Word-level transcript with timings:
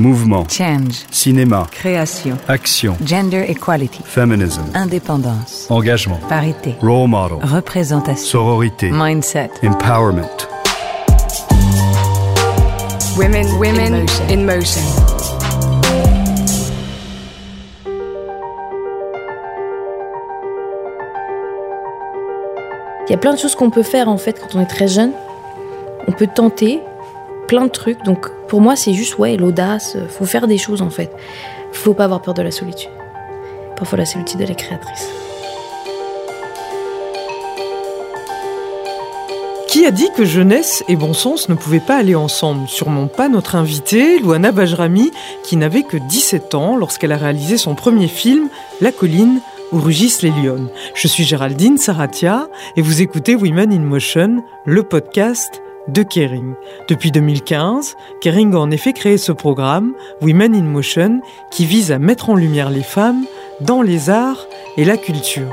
Mouvement. 0.00 0.46
Change. 0.48 1.04
Cinéma. 1.10 1.66
Création. 1.70 2.38
Action. 2.48 2.96
Gender 3.04 3.44
equality. 3.46 4.00
Feminism. 4.02 4.62
Indépendance. 4.74 5.66
Engagement. 5.68 6.18
Parité. 6.26 6.74
Role 6.80 7.06
model. 7.06 7.36
Représentation. 7.42 8.24
Sororité. 8.24 8.90
Mindset. 8.90 9.50
Empowerment. 9.62 10.48
Women, 13.18 13.46
women 13.58 14.06
in 14.30 14.46
motion. 14.46 14.80
Il 23.06 23.10
y 23.10 23.14
a 23.14 23.18
plein 23.18 23.34
de 23.34 23.38
choses 23.38 23.54
qu'on 23.54 23.68
peut 23.68 23.82
faire 23.82 24.08
en 24.08 24.16
fait 24.16 24.40
quand 24.40 24.56
on 24.56 24.62
est 24.62 24.66
très 24.66 24.88
jeune. 24.88 25.12
On 26.08 26.12
peut 26.12 26.28
tenter 26.34 26.80
plein 27.50 27.64
de 27.64 27.70
trucs. 27.70 28.04
Donc 28.04 28.30
pour 28.46 28.60
moi, 28.60 28.76
c'est 28.76 28.94
juste 28.94 29.18
ouais, 29.18 29.36
l'audace. 29.36 29.96
Faut 30.08 30.24
faire 30.24 30.46
des 30.46 30.56
choses 30.56 30.82
en 30.82 30.90
fait. 30.90 31.10
Faut 31.72 31.94
pas 31.94 32.04
avoir 32.04 32.22
peur 32.22 32.32
de 32.32 32.42
la 32.42 32.52
solitude. 32.52 32.90
Parfois, 33.76 33.98
la 33.98 34.06
solitude, 34.06 34.40
elle 34.40 34.52
est 34.52 34.54
créatrice. 34.54 35.08
Qui 39.66 39.84
a 39.84 39.90
dit 39.90 40.10
que 40.16 40.24
jeunesse 40.24 40.84
et 40.86 40.94
bon 40.94 41.12
sens 41.12 41.48
ne 41.48 41.54
pouvaient 41.56 41.80
pas 41.80 41.96
aller 41.96 42.14
ensemble? 42.14 42.68
Sûrement 42.68 43.08
pas 43.08 43.28
notre 43.28 43.56
invitée, 43.56 44.20
Luana 44.20 44.52
Bajrami, 44.52 45.10
qui 45.42 45.56
n'avait 45.56 45.82
que 45.82 45.96
17 45.96 46.54
ans 46.54 46.76
lorsqu'elle 46.76 47.12
a 47.12 47.16
réalisé 47.16 47.56
son 47.56 47.74
premier 47.74 48.08
film, 48.08 48.48
La 48.80 48.92
colline, 48.92 49.40
où 49.72 49.80
rugissent 49.80 50.22
les 50.22 50.30
lions. 50.30 50.70
Je 50.94 51.08
suis 51.08 51.24
Géraldine 51.24 51.78
Saratia 51.78 52.48
et 52.76 52.82
vous 52.82 53.02
écoutez 53.02 53.34
Women 53.34 53.72
in 53.72 53.80
Motion, 53.80 54.44
le 54.66 54.84
podcast 54.84 55.62
de 55.88 56.02
Kering. 56.02 56.54
Depuis 56.88 57.10
2015, 57.10 57.96
Kering 58.20 58.54
a 58.54 58.58
en 58.58 58.70
effet 58.70 58.92
créé 58.92 59.18
ce 59.18 59.32
programme, 59.32 59.92
Women 60.20 60.54
in 60.54 60.62
Motion, 60.62 61.20
qui 61.50 61.66
vise 61.66 61.92
à 61.92 61.98
mettre 61.98 62.30
en 62.30 62.34
lumière 62.34 62.70
les 62.70 62.82
femmes 62.82 63.24
dans 63.60 63.82
les 63.82 64.10
arts 64.10 64.46
et 64.76 64.84
la 64.84 64.96
culture. 64.96 65.50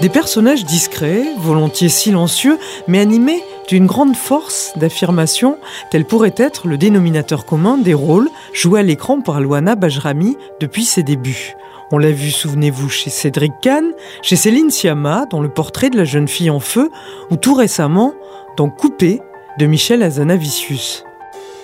Des 0.00 0.08
personnages 0.08 0.64
discrets, 0.64 1.24
volontiers 1.38 1.88
silencieux, 1.88 2.58
mais 2.86 3.00
animés 3.00 3.42
d'une 3.68 3.86
grande 3.86 4.14
force 4.14 4.72
d'affirmation, 4.76 5.58
tel 5.90 6.04
pourrait 6.04 6.34
être 6.36 6.68
le 6.68 6.78
dénominateur 6.78 7.44
commun 7.44 7.76
des 7.78 7.94
rôles 7.94 8.30
joués 8.52 8.80
à 8.80 8.84
l'écran 8.84 9.20
par 9.20 9.40
Luana 9.40 9.74
Bajrami 9.74 10.36
depuis 10.60 10.84
ses 10.84 11.02
débuts. 11.02 11.56
On 11.90 11.98
l'a 11.98 12.10
vu, 12.10 12.30
souvenez-vous, 12.30 12.90
chez 12.90 13.08
Cédric 13.08 13.52
Kahn, 13.62 13.92
chez 14.20 14.36
Céline 14.36 14.70
Sciamma, 14.70 15.24
dans 15.30 15.40
le 15.40 15.48
portrait 15.48 15.88
de 15.88 15.96
la 15.96 16.04
jeune 16.04 16.28
fille 16.28 16.50
en 16.50 16.60
feu, 16.60 16.90
ou 17.30 17.36
tout 17.36 17.54
récemment, 17.54 18.12
dans 18.58 18.68
Coupé 18.68 19.20
de 19.58 19.66
Michel 19.66 20.02
Azanavicius. 20.02 21.04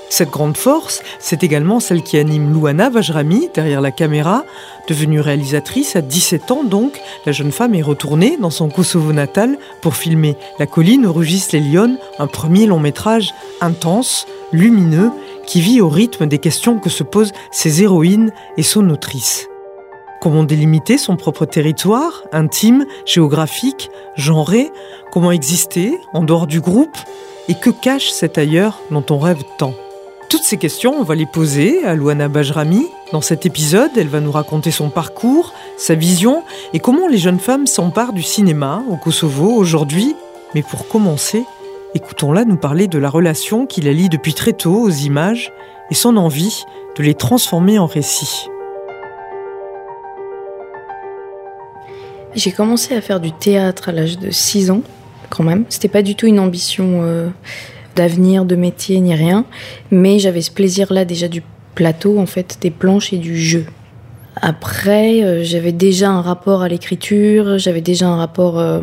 Cette 0.09 0.31
grande 0.31 0.57
force, 0.57 1.03
c'est 1.19 1.43
également 1.43 1.81
celle 1.81 2.03
qui 2.03 2.17
anime 2.17 2.53
Louana 2.53 2.89
Vajrami 2.89 3.51
derrière 3.53 3.81
la 3.81 3.91
caméra. 3.91 4.45
Devenue 4.89 5.21
réalisatrice 5.21 5.97
à 5.97 6.01
17 6.01 6.51
ans 6.53 6.65
donc, 6.65 7.01
la 7.27 7.33
jeune 7.33 7.53
femme 7.53 7.75
est 7.75 7.83
retournée 7.83 8.37
dans 8.41 8.51
son 8.51 8.69
Kosovo 8.69 9.13
natal 9.13 9.59
pour 9.83 9.97
filmer 9.97 10.37
La 10.59 10.67
colline 10.67 11.05
où 11.05 11.13
rugissent 11.13 11.53
les 11.53 11.61
lions, 11.61 11.99
un 12.19 12.29
premier 12.29 12.67
long 12.67 12.79
métrage 12.79 13.35
intense, 13.61 14.27
lumineux, 14.53 15.11
qui 15.47 15.61
vit 15.61 15.81
au 15.81 15.89
rythme 15.89 16.27
des 16.27 16.39
questions 16.39 16.79
que 16.79 16.91
se 16.91 17.03
posent 17.03 17.33
ses 17.51 17.83
héroïnes 17.83 18.33
et 18.57 18.63
son 18.63 18.89
autrice. 18.91 19.49
Comment 20.25 20.45
délimiter 20.45 20.97
son 20.97 21.17
propre 21.17 21.45
territoire, 21.45 22.23
intime, 22.33 22.87
géographique, 23.05 23.91
genré? 24.17 24.73
Comment 25.13 25.33
exister 25.33 26.01
en 26.15 26.23
dehors 26.23 26.47
du 26.47 26.63
groupe? 26.63 26.97
Et 27.49 27.55
que 27.55 27.69
cache 27.69 28.09
cet 28.09 28.39
ailleurs 28.39 28.81
dont 28.91 29.05
on 29.11 29.19
rêve 29.19 29.43
tant? 29.59 29.75
Toutes 30.31 30.45
ces 30.45 30.57
questions, 30.57 30.95
on 30.99 31.03
va 31.03 31.15
les 31.15 31.27
poser 31.27 31.85
à 31.85 31.95
Luana 31.95 32.29
Bajrami. 32.29 32.87
Dans 33.13 33.21
cet 33.21 33.45
épisode, 33.45 33.91
elle 33.99 34.09
va 34.09 34.21
nous 34.21 34.33
raconter 34.33 34.71
son 34.71 34.89
parcours, 34.89 35.53
sa 35.77 35.95
vision 35.95 36.43
et 36.73 36.79
comment 36.79 37.07
les 37.07 37.19
jeunes 37.19 37.39
femmes 37.39 37.67
s'emparent 37.67 38.15
du 38.15 38.23
cinéma 38.23 38.83
au 38.89 38.97
Kosovo 38.97 39.53
aujourd'hui. 39.53 40.17
Mais 40.55 40.63
pour 40.63 40.89
commencer, 40.89 41.45
écoutons-la 41.95 42.47
nous 42.47 42.57
parler 42.57 42.89
de 42.89 42.97
la 42.99 43.11
relation 43.11 43.67
qui 43.67 43.83
la 43.83 43.93
lie 43.93 44.09
depuis 44.09 44.33
très 44.33 44.55
tôt 44.55 44.85
aux 44.85 44.91
images 44.91 45.53
et 45.91 45.95
son 45.95 46.17
envie 46.17 46.65
de 46.97 47.03
les 47.03 47.15
transformer 47.15 47.79
en 47.79 47.85
récits. 47.85 48.49
J'ai 52.35 52.51
commencé 52.51 52.95
à 52.95 53.01
faire 53.01 53.21
du 53.21 53.31
théâtre 53.31 53.91
à 53.91 53.93
l'âge 53.93 54.19
de 54.19 54.31
6 54.31 54.73
ans, 54.73 54.83
quand 55.31 55.45
même. 55.45 55.65
C'était 55.69 55.89
pas 55.89 56.03
du 56.03 56.17
tout 56.17 56.27
une 56.27 56.41
ambition 56.41 57.03
euh, 57.03 57.29
d'avenir, 57.95 58.45
de 58.45 58.57
métier, 58.57 59.01
ni 59.01 59.15
rien. 59.15 59.45
Mais 59.93 60.19
j'avais 60.19 60.43
ce 60.43 60.51
plaisir-là 60.51 61.05
déjà 61.05 61.29
du 61.29 61.45
plateau, 61.77 62.19
en 62.19 62.27
fait, 62.27 62.59
des 62.61 62.73
planches 62.73 63.13
et 63.13 63.19
du 63.19 63.39
jeu. 63.39 63.67
Après, 64.43 65.23
euh, 65.23 65.45
j'avais 65.45 65.71
déjà 65.71 66.11
un 66.11 66.23
rapport 66.23 66.63
à 66.63 66.69
l'écriture, 66.69 67.59
j'avais 67.59 67.81
déjà 67.81 68.09
un 68.09 68.17
rapport 68.17 68.59
euh, 68.59 68.81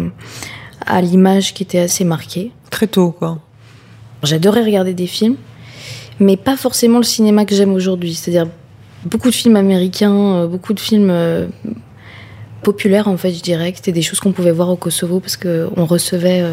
à 0.85 1.01
l'image 1.01 1.53
qui 1.53 1.63
était 1.63 1.79
assez 1.79 2.05
marqué. 2.05 2.51
Très 2.69 2.87
tôt, 2.87 3.11
quoi. 3.11 3.39
J'adorais 4.23 4.63
regarder 4.63 4.93
des 4.93 5.07
films, 5.07 5.35
mais 6.21 6.37
pas 6.37 6.55
forcément 6.55 6.99
le 6.99 7.03
cinéma 7.03 7.43
que 7.43 7.53
j'aime 7.53 7.73
aujourd'hui. 7.73 8.13
C'est-à-dire 8.13 8.47
beaucoup 9.03 9.29
de 9.29 9.35
films 9.35 9.57
américains, 9.57 10.45
beaucoup 10.45 10.73
de 10.73 10.79
films 10.79 11.11
populaires, 12.63 13.07
en 13.07 13.17
fait, 13.17 13.33
je 13.33 13.41
dirais. 13.41 13.73
C'était 13.75 13.91
des 13.91 14.01
choses 14.01 14.19
qu'on 14.19 14.31
pouvait 14.31 14.51
voir 14.51 14.69
au 14.69 14.75
Kosovo 14.75 15.19
parce 15.19 15.37
qu'on 15.37 15.85
recevait 15.85 16.43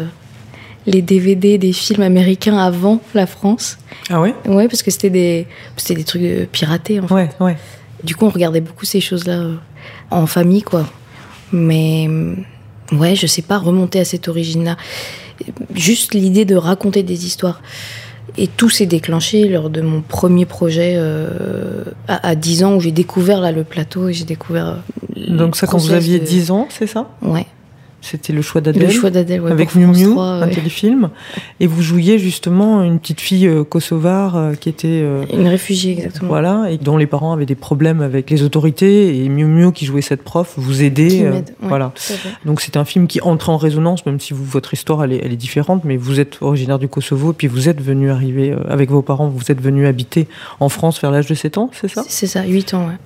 les 0.85 1.01
DVD 1.01 1.57
des 1.57 1.73
films 1.73 2.01
américains 2.01 2.57
avant 2.57 3.01
la 3.13 3.27
France. 3.27 3.77
Ah 4.09 4.21
ouais? 4.21 4.33
Ouais, 4.47 4.67
parce 4.67 4.83
que 4.83 4.91
c'était 4.91 5.09
des, 5.09 5.47
c'était 5.77 5.95
des 5.95 6.03
trucs 6.03 6.51
piratés 6.51 6.99
en 6.99 7.07
fait. 7.07 7.13
Ouais, 7.13 7.29
ouais. 7.39 7.57
Du 8.03 8.15
coup, 8.15 8.25
on 8.25 8.29
regardait 8.29 8.61
beaucoup 8.61 8.85
ces 8.85 9.01
choses-là 9.01 9.39
euh, 9.39 9.55
en 10.09 10.25
famille, 10.25 10.63
quoi. 10.63 10.85
Mais 11.51 12.09
ouais, 12.91 13.15
je 13.15 13.27
sais 13.27 13.41
pas 13.41 13.57
remonter 13.57 13.99
à 13.99 14.05
cette 14.05 14.27
origine-là. 14.27 14.77
Juste 15.73 16.13
l'idée 16.13 16.45
de 16.45 16.55
raconter 16.55 17.03
des 17.03 17.25
histoires. 17.25 17.61
Et 18.41 18.47
tout 18.47 18.69
s'est 18.69 18.85
déclenché 18.85 19.49
lors 19.49 19.69
de 19.69 19.81
mon 19.81 19.99
premier 20.01 20.45
projet 20.45 20.93
euh, 20.95 21.83
à, 22.07 22.35
10 22.35 22.63
ans 22.63 22.75
où 22.75 22.79
j'ai 22.79 22.93
découvert 22.93 23.41
là 23.41 23.51
le 23.51 23.65
plateau 23.65 24.07
et 24.07 24.13
j'ai 24.13 24.23
découvert. 24.23 24.77
Euh, 25.17 25.37
Donc 25.37 25.57
ça 25.57 25.67
quand 25.67 25.77
vous 25.77 25.91
aviez 25.91 26.19
10 26.19 26.51
ans, 26.51 26.69
c'est 26.69 26.87
ça? 26.87 27.09
Ouais. 27.21 27.45
C'était 28.01 28.33
le 28.33 28.41
choix 28.41 28.61
d'Adèle. 28.61 28.83
Le 28.83 28.89
choix 28.89 29.09
d'Adèle, 29.09 29.41
ouais, 29.41 29.51
Avec 29.51 29.75
Miu 29.75 29.85
Miu, 29.87 30.17
un 30.17 30.47
téléfilm. 30.47 31.09
Et 31.59 31.67
vous 31.67 31.81
jouiez 31.81 32.17
justement 32.17 32.81
une 32.83 32.99
petite 32.99 33.21
fille 33.21 33.47
euh, 33.47 33.63
kosovare 33.63 34.37
euh, 34.37 34.53
qui 34.53 34.69
était. 34.69 35.01
Euh, 35.03 35.25
une 35.33 35.47
réfugiée, 35.47 35.93
exactement. 35.93 36.29
Voilà, 36.29 36.71
et 36.71 36.77
dont 36.77 36.97
les 36.97 37.07
parents 37.07 37.33
avaient 37.33 37.45
des 37.45 37.55
problèmes 37.55 38.01
avec 38.01 38.29
les 38.29 38.43
autorités. 38.43 39.23
Et 39.23 39.29
Miu 39.29 39.45
Miu, 39.45 39.71
qui 39.71 39.85
jouait 39.85 40.01
cette 40.01 40.23
prof, 40.23 40.53
vous 40.57 40.81
aidait. 40.81 41.07
Qui 41.07 41.23
ouais, 41.23 41.43
voilà. 41.61 41.93
Donc 42.45 42.61
c'est 42.61 42.77
un 42.77 42.85
film 42.85 43.07
qui 43.07 43.21
entre 43.21 43.49
en 43.49 43.57
résonance, 43.57 44.05
même 44.05 44.19
si 44.19 44.33
vous, 44.33 44.45
votre 44.45 44.73
histoire 44.73 45.03
elle 45.03 45.13
est, 45.13 45.21
elle 45.23 45.33
est, 45.33 45.37
différente, 45.37 45.83
mais 45.83 45.97
vous 45.97 46.19
êtes 46.19 46.37
originaire 46.41 46.79
du 46.79 46.87
Kosovo, 46.87 47.31
et 47.31 47.33
puis 47.33 47.47
vous 47.47 47.69
êtes 47.69 47.81
venu 47.81 48.11
arriver 48.11 48.55
avec 48.67 48.91
vos 48.91 49.01
parents, 49.01 49.29
vous 49.29 49.51
êtes 49.51 49.61
venu 49.61 49.87
habiter 49.87 50.27
en 50.59 50.69
France 50.69 51.01
vers 51.01 51.11
l'âge 51.11 51.27
de 51.27 51.33
7 51.33 51.57
ans, 51.57 51.71
c'est 51.73 51.87
ça? 51.87 52.03
C'est 52.07 52.27
ça, 52.27 52.43
8 52.45 52.73
ans, 52.73 52.87
ouais. 52.87 52.97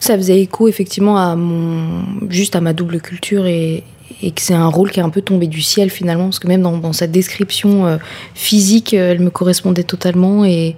Ça 0.00 0.16
faisait 0.16 0.40
écho 0.40 0.68
effectivement 0.68 1.16
à 1.16 1.36
mon, 1.36 2.04
juste 2.28 2.56
à 2.56 2.60
ma 2.60 2.72
double 2.72 3.00
culture 3.00 3.46
et, 3.46 3.84
et 4.22 4.30
que 4.32 4.40
c'est 4.40 4.54
un 4.54 4.66
rôle 4.66 4.90
qui 4.90 5.00
est 5.00 5.02
un 5.02 5.10
peu 5.10 5.22
tombé 5.22 5.46
du 5.46 5.62
ciel 5.62 5.90
finalement, 5.90 6.24
parce 6.24 6.38
que 6.38 6.48
même 6.48 6.62
dans, 6.62 6.92
sa 6.92 7.06
description 7.06 7.86
euh, 7.86 7.96
physique, 8.34 8.94
euh, 8.94 9.12
elle 9.12 9.20
me 9.20 9.30
correspondait 9.30 9.84
totalement, 9.84 10.44
et, 10.44 10.76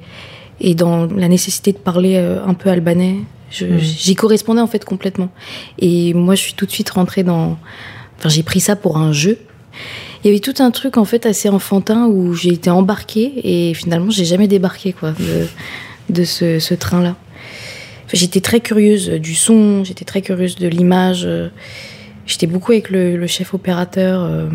et 0.60 0.75
dans 0.75 1.06
la 1.06 1.28
nécessité 1.28 1.72
de 1.72 1.78
parler 1.78 2.16
euh, 2.16 2.44
un 2.44 2.54
peu 2.54 2.70
albanais, 2.70 3.16
mm. 3.60 3.78
j'y 3.78 4.15
correspondais 4.15 4.60
en 4.60 4.66
fait 4.66 4.84
complètement. 4.84 5.31
Et 5.78 6.15
moi, 6.15 6.34
je 6.34 6.43
suis 6.43 6.54
tout 6.54 6.66
de 6.66 6.70
suite 6.70 6.91
rentrée 6.91 7.22
dans... 7.22 7.59
Enfin, 8.19 8.28
j'ai 8.28 8.43
pris 8.43 8.60
ça 8.60 8.76
pour 8.76 8.98
un 8.98 9.12
jeu. 9.12 9.38
Il 10.22 10.28
y 10.28 10.31
avait 10.31 10.41
tout 10.41 10.62
un 10.62 10.70
truc 10.70 10.97
en 10.97 11.04
fait 11.04 11.26
assez 11.26 11.49
enfantin 11.49 12.06
où 12.06 12.34
j'ai 12.34 12.50
été 12.50 12.70
embarquée 12.70 13.32
et 13.43 13.75
finalement 13.75 14.10
j'ai 14.10 14.25
jamais 14.25 14.47
débarqué 14.47 14.93
quoi 14.93 15.10
de, 15.12 15.47
de 16.11 16.23
ce, 16.23 16.61
ce 16.61 16.75
train-là. 16.75 17.17
j'étais 18.12 18.40
très 18.40 18.61
curieuse 18.61 19.08
du 19.08 19.35
son, 19.35 19.82
j'étais 19.82 20.05
très 20.05 20.23
curieuse 20.23 20.55
de 20.55 20.69
l'image. 20.69 21.26
J'étais 22.32 22.46
beaucoup 22.46 22.73
avec 22.73 22.88
le, 22.88 23.26
chef 23.26 23.52
opérateur. 23.52 24.23
Euh, 24.23 24.49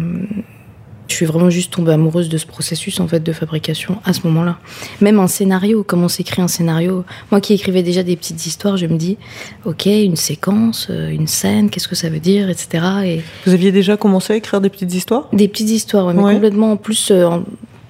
je 1.08 1.14
suis 1.14 1.28
vraiment 1.28 1.52
juste 1.52 1.72
tombée 1.72 1.94
amoureuse 1.94 2.28
de 2.28 2.40
ce 2.40 2.48
processus 2.48 3.00
en 3.00 3.08
fait 3.08 3.20
de 3.20 3.32
fabrication 3.32 3.98
à 4.04 4.14
ce 4.14 4.22
moment-là. 4.26 4.58
Même 5.00 5.20
un 5.20 5.28
scénario, 5.28 5.84
comment 5.84 6.08
s'écrit 6.08 6.42
un 6.42 6.48
scénario. 6.48 7.06
Moi 7.30 7.40
qui 7.40 7.54
écrivais 7.54 7.84
déjà 7.84 8.02
des 8.02 8.16
petites 8.16 8.48
histoires, 8.48 8.78
je 8.78 8.88
me 8.88 8.98
dis, 8.98 9.20
ok, 9.66 9.86
une 9.86 10.16
séquence, 10.16 10.88
euh, 10.90 11.12
une 11.12 11.28
scène, 11.28 11.70
qu'est-ce 11.70 11.88
que 11.88 11.94
ça 11.94 12.10
veut 12.10 12.20
dire, 12.20 12.50
etc. 12.50 12.84
Et 13.06 13.22
vous 13.46 13.54
aviez 13.54 13.72
déjà 13.72 13.96
commencé 13.96 14.34
à 14.34 14.38
écrire 14.38 14.60
des 14.60 14.70
petites 14.70 14.96
histoires? 14.96 15.30
Des 15.32 15.48
petites 15.48 15.70
histoires, 15.70 16.12
mais 16.16 16.34
complètement 16.34 16.72
en 16.72 16.78
plus 16.78 17.12
euh, 17.12 17.30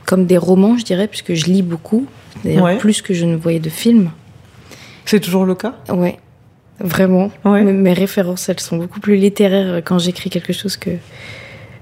comme 0.05 0.25
des 0.25 0.37
romans, 0.37 0.77
je 0.77 0.83
dirais, 0.83 1.07
puisque 1.07 1.33
je 1.33 1.45
lis 1.45 1.61
beaucoup, 1.61 2.07
d'ailleurs 2.43 2.77
plus 2.77 3.01
que 3.01 3.13
je 3.13 3.23
ne 3.23 3.37
voyais 3.37 3.61
de 3.61 3.69
films. 3.69 4.11
C'est 5.05 5.21
toujours 5.21 5.45
le 5.45 5.55
cas? 5.55 5.75
Ouais. 5.87 6.19
Vraiment. 6.79 7.31
Mes 7.45 7.93
références, 7.93 8.49
elles 8.49 8.59
sont 8.59 8.77
beaucoup 8.77 8.99
plus 8.99 9.15
littéraires 9.15 9.81
quand 9.83 9.99
j'écris 9.99 10.29
quelque 10.29 10.53
chose 10.53 10.77
que. 10.77 10.91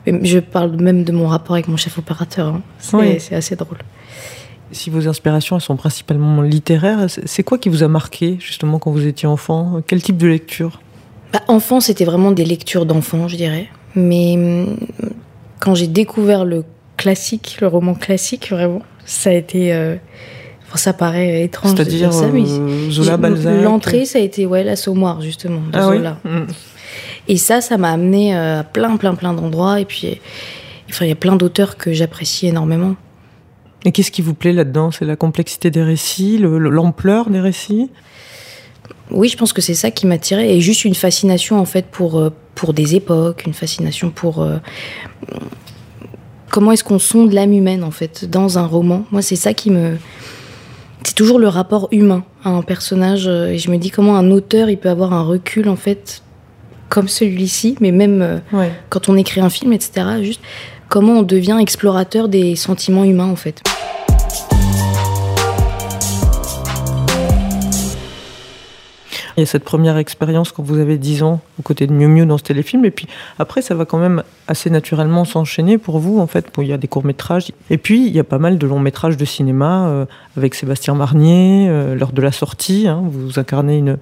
Je 0.07 0.39
parle 0.39 0.75
même 0.80 1.03
de 1.03 1.12
mon 1.12 1.27
rapport 1.27 1.56
avec 1.56 1.68
mon 1.68 1.77
chef 1.77 1.97
opérateur. 1.97 2.47
Hein. 2.47 2.62
C'est 3.19 3.36
assez 3.36 3.56
drôle. 3.56 3.80
si 4.71 4.89
vos 4.89 5.07
inspirations 5.07 5.56
elles 5.56 5.63
sont 5.63 5.75
principalement 5.75 6.42
littéraires, 6.44 7.07
c'est 7.07 7.44
quoi 7.44 7.57
qui 7.57 7.69
vous 7.69 7.81
a 7.81 7.88
marqué 7.88 8.38
justement 8.39 8.77
quand 8.77 8.92
vous 8.92 9.07
étiez 9.07 9.27
enfant? 9.27 9.81
Quel 9.88 10.03
type 10.03 10.18
de 10.18 10.27
lecture? 10.27 10.80
Bah, 11.33 11.41
Enfant, 11.48 11.80
c'était 11.80 12.06
vraiment 12.06 12.31
des 12.31 12.45
lectures 12.45 12.86
d'enfants, 12.86 13.27
je 13.27 13.36
dirais. 13.36 13.68
Mais 13.95 14.36
hum, 14.36 14.77
quand 15.59 15.75
j'ai 15.75 15.88
découvert 15.88 16.45
le 16.45 16.63
classique, 16.98 17.57
le 17.62 17.68
roman 17.68 17.95
classique, 17.95 18.50
vraiment, 18.51 18.81
ça 19.06 19.31
a 19.31 19.33
été. 19.33 19.74
Euh, 19.74 19.95
ça 20.80 20.94
paraît 20.94 21.44
étrange 21.44 21.75
de 21.75 21.83
dire 21.83 22.13
ça, 22.13 22.27
mais 22.27 22.44
euh, 22.44 22.89
Zola, 22.92 23.18
Balzac. 23.18 23.62
L'entrée, 23.62 24.06
ça 24.06 24.19
a 24.19 24.22
été 24.22 24.45
ouais 24.45 24.63
l'assommoir 24.63 25.22
justement 25.22 25.62
de 25.72 25.77
ah 25.77 25.83
Zola. 25.83 26.18
Oui 26.25 26.31
mm. 26.31 26.48
Et 27.27 27.38
ça, 27.38 27.62
ça 27.62 27.77
m'a 27.77 27.92
amené 27.92 28.36
euh, 28.36 28.60
à 28.60 28.63
plein, 28.63 28.98
plein, 28.98 29.16
plein 29.16 29.33
d'endroits. 29.33 29.80
Et 29.80 29.86
puis, 29.86 30.19
enfin, 30.89 31.06
il 31.06 31.10
y 31.10 31.12
a 31.12 31.16
plein 31.16 31.36
d'auteurs 31.36 31.77
que 31.77 31.94
j'apprécie 31.94 32.48
énormément. 32.48 32.95
Et 33.83 33.92
qu'est-ce 33.92 34.12
qui 34.12 34.22
vous 34.22 34.33
plaît 34.33 34.54
là-dedans? 34.54 34.92
C'est 34.92 35.06
la 35.06 35.16
complexité 35.16 35.69
des 35.69 35.83
récits, 35.83 36.38
l'ampleur 36.39 37.30
des 37.30 37.39
récits? 37.39 37.89
Oui, 39.12 39.30
je 39.30 39.38
pense 39.38 39.54
que 39.54 39.62
c'est 39.62 39.75
ça 39.75 39.92
qui 39.92 40.07
m'a 40.07 40.18
tiré. 40.18 40.56
Et 40.56 40.62
juste 40.62 40.86
une 40.86 40.95
fascination, 40.95 41.60
en 41.60 41.66
fait, 41.66 41.86
pour, 41.86 42.19
euh, 42.19 42.31
pour 42.56 42.74
des 42.74 42.95
époques, 42.95 43.45
une 43.45 43.54
fascination 43.54 44.10
pour. 44.10 44.42
Euh, 44.42 44.57
comment 46.50 46.72
est-ce 46.72 46.83
qu'on 46.83 47.00
sonde 47.00 47.33
l'âme 47.33 47.54
humaine, 47.54 47.83
en 47.83 47.92
fait, 47.92 48.25
dans 48.25 48.57
un 48.57 48.66
roman 48.66 49.06
Moi, 49.12 49.22
c'est 49.22 49.36
ça 49.36 49.54
qui 49.54 49.69
me. 49.69 49.98
C'est 51.06 51.13
toujours 51.13 51.38
le 51.38 51.48
rapport 51.48 51.88
humain 51.92 52.24
à 52.44 52.50
un 52.50 52.63
personnage. 52.63 53.28
Et 53.28 53.60
je 53.60 53.69
me 53.69 53.78
dis 53.78 53.92
comment 53.92 54.18
un 54.18 54.31
auteur, 54.31 54.72
il 54.72 54.78
peut 54.78 54.90
avoir 54.90 55.13
un 55.13 55.22
recul, 55.22 55.69
en 55.69 55.75
fait, 55.75 56.24
comme 56.90 57.07
celui-ci, 57.07 57.78
mais 57.80 57.92
même 57.92 58.22
euh, 58.24 58.69
quand 58.90 59.07
on 59.07 59.16
écrit 59.16 59.40
un 59.40 59.52
film, 59.52 59.72
etc. 59.72 60.24
Juste 60.24 60.42
comment 60.90 61.19
on 61.19 61.22
devient 61.22 61.57
explorateur 61.62 62.28
des 62.28 62.56
sentiments 62.56 63.04
humains, 63.04 63.30
en 63.30 63.36
fait. 63.36 63.62
Il 69.38 69.42
y 69.42 69.44
a 69.44 69.46
cette 69.46 69.66
première 69.66 69.98
expérience 69.98 70.54
quand 70.54 70.64
vous 70.64 70.80
avez 70.80 70.98
10 70.98 71.24
ans 71.24 71.42
aux 71.60 71.62
côtés 71.62 71.88
de 71.88 71.94
Miu 71.94 72.08
Miu 72.08 72.26
dans 72.26 72.38
ce 72.38 72.44
téléfilm. 72.44 72.86
Et 72.86 72.92
puis 72.92 73.08
après, 73.38 73.62
ça 73.62 73.76
va 73.76 73.84
quand 73.84 73.98
même 73.98 74.24
assez 74.48 74.70
naturellement 74.70 75.26
s'enchaîner 75.26 75.78
pour 75.78 76.00
vous. 76.00 76.20
En 76.20 76.28
fait, 76.28 76.48
il 76.58 76.68
y 76.68 76.74
a 76.74 76.78
des 76.78 76.88
courts-métrages. 76.88 77.52
Et 77.70 77.78
puis, 77.78 78.08
il 78.08 78.14
y 78.14 78.20
a 78.20 78.24
pas 78.24 78.38
mal 78.38 78.58
de 78.58 78.66
longs-métrages 78.66 79.18
de 79.18 79.26
cinéma 79.26 79.88
euh, 79.88 80.06
avec 80.38 80.56
Sébastien 80.56 80.96
Marnier, 80.96 81.68
euh, 81.68 81.96
lors 81.96 82.14
de 82.14 82.22
la 82.22 82.32
sortie. 82.32 82.88
Hein. 82.88 83.04
vous 83.06 83.38
incarnez 83.38 83.78
une, 83.78 83.98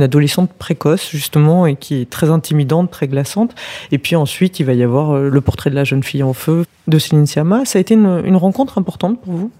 adolescente 0.00 0.52
précoce, 0.52 1.10
justement, 1.10 1.66
et 1.66 1.74
qui 1.74 2.02
est 2.02 2.10
très 2.10 2.30
intimidante, 2.30 2.90
très 2.90 3.08
glaçante. 3.08 3.56
Et 3.90 3.98
puis 3.98 4.14
ensuite, 4.14 4.60
il 4.60 4.66
va 4.66 4.74
y 4.74 4.84
avoir 4.84 5.16
euh, 5.16 5.30
le 5.30 5.40
portrait 5.40 5.70
de 5.70 5.74
la 5.74 5.84
jeune 5.84 6.04
fille 6.04 6.22
en 6.22 6.32
feu 6.32 6.64
de 6.86 6.98
Céline 6.98 7.26
Sciamma. 7.26 7.64
Ça 7.64 7.78
a 7.78 7.80
été 7.80 7.94
une, 7.94 8.22
une 8.24 8.36
rencontre 8.36 8.78
importante 8.78 9.20
pour 9.20 9.32
vous? 9.32 9.50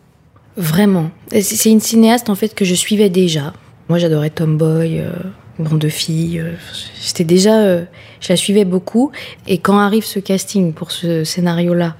Vraiment. 0.56 1.10
C'est 1.32 1.70
une 1.70 1.80
cinéaste, 1.80 2.30
en 2.30 2.36
fait, 2.36 2.54
que 2.54 2.64
je 2.64 2.74
suivais 2.74 3.10
déjà. 3.10 3.52
Moi, 3.88 3.98
j'adorais 3.98 4.30
Tomboy, 4.30 5.00
euh, 5.00 5.10
Bande 5.58 5.78
de 5.78 5.88
filles. 5.88 6.40
Euh, 6.40 6.52
J'étais 7.00 7.24
déjà, 7.24 7.60
euh, 7.60 7.84
je 8.20 8.28
la 8.28 8.36
suivais 8.36 8.64
beaucoup. 8.64 9.10
Et 9.46 9.58
quand 9.58 9.78
arrive 9.78 10.04
ce 10.04 10.18
casting 10.18 10.72
pour 10.72 10.90
ce 10.90 11.24
scénario-là, 11.24 11.96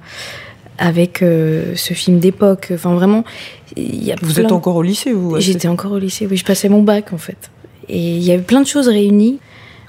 avec 0.77 1.23
euh, 1.23 1.73
ce 1.75 1.93
film 1.93 2.19
d'époque, 2.19 2.69
enfin 2.71 2.93
vraiment, 2.93 3.23
il 3.75 4.03
y 4.03 4.11
a 4.11 4.15
Vous 4.21 4.39
êtes 4.39 4.51
encore 4.51 4.75
au 4.75 4.83
lycée, 4.83 5.11
vous 5.11 5.39
J'étais 5.39 5.67
encore 5.67 5.91
au 5.91 5.97
lycée. 5.97 6.27
Oui, 6.29 6.37
je 6.37 6.45
passais 6.45 6.69
mon 6.69 6.83
bac 6.83 7.13
en 7.13 7.17
fait. 7.17 7.49
Et 7.89 8.17
il 8.17 8.23
y 8.23 8.31
avait 8.31 8.43
plein 8.43 8.61
de 8.61 8.67
choses 8.67 8.87
réunies 8.87 9.39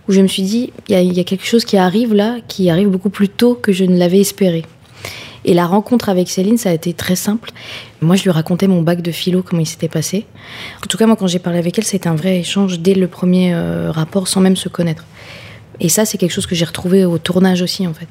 où 0.09 0.13
je 0.13 0.23
me 0.23 0.29
suis 0.29 0.45
dit, 0.45 0.73
il 0.89 0.99
y, 0.99 1.15
y, 1.17 1.21
a 1.21 1.25
quelque 1.25 1.45
chose 1.45 1.67
qui 1.67 1.77
arrive 1.77 2.15
là, 2.15 2.39
qui 2.49 2.71
arrive 2.71 2.89
beaucoup 2.89 3.11
plus 3.11 3.29
tôt 3.29 3.55
que 3.55 3.73
je 3.73 3.85
ne 3.85 3.99
l'avais 3.99 4.21
espéré. 4.21 4.65
Et 5.49 5.55
la 5.55 5.67
rencontre 5.67 6.11
avec 6.11 6.29
Céline, 6.29 6.59
ça 6.59 6.69
a 6.69 6.75
été 6.75 6.93
très 6.93 7.17
simple. 7.17 7.53
Moi, 8.03 8.17
je 8.17 8.23
lui 8.23 8.31
racontais 8.31 8.69
mon 8.69 8.83
bac 8.83 9.01
de 9.01 9.11
philo, 9.11 9.43
comment 9.43 9.63
il 9.63 9.67
s'était 9.67 9.89
passé. 9.89 10.27
En 10.85 10.87
tout 10.87 10.99
cas, 10.99 11.07
moi, 11.07 11.17
quand 11.17 11.27
j'ai 11.27 11.39
parlé 11.39 11.59
avec 11.59 11.79
elle, 11.79 11.85
c'était 11.85 12.07
un 12.07 12.15
vrai 12.15 12.39
échange 12.39 12.81
dès 12.81 12.93
le 12.93 13.09
premier 13.09 13.55
euh, 13.55 13.91
rapport, 13.91 14.29
sans 14.29 14.43
même 14.43 14.57
se 14.57 14.69
connaître. 14.69 15.07
Et 15.81 15.89
ça, 15.89 16.05
c'est 16.05 16.19
quelque 16.19 16.33
chose 16.33 16.45
que 16.45 16.55
j'ai 16.55 16.67
retrouvé 16.67 17.07
au 17.07 17.17
tournage 17.17 17.63
aussi, 17.63 17.87
en 17.87 17.95
fait. 17.95 18.09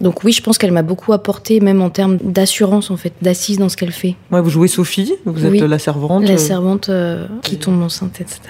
Donc 0.00 0.24
oui, 0.24 0.32
je 0.32 0.42
pense 0.42 0.58
qu'elle 0.58 0.72
m'a 0.72 0.82
beaucoup 0.82 1.12
apporté, 1.12 1.60
même 1.60 1.80
en 1.80 1.90
termes 1.90 2.16
d'assurance, 2.16 2.90
en 2.90 2.96
fait, 2.96 3.12
d'assise 3.22 3.58
dans 3.58 3.68
ce 3.68 3.76
qu'elle 3.76 3.92
fait. 3.92 4.16
Ouais, 4.32 4.40
vous 4.40 4.50
jouez 4.50 4.66
Sophie, 4.66 5.14
vous 5.26 5.46
êtes 5.46 5.60
la 5.60 5.78
servante. 5.78 6.24
La 6.24 6.38
servante 6.38 6.88
euh, 6.88 7.28
qui 7.42 7.56
tombe 7.56 7.80
enceinte, 7.80 8.20
etc. 8.20 8.40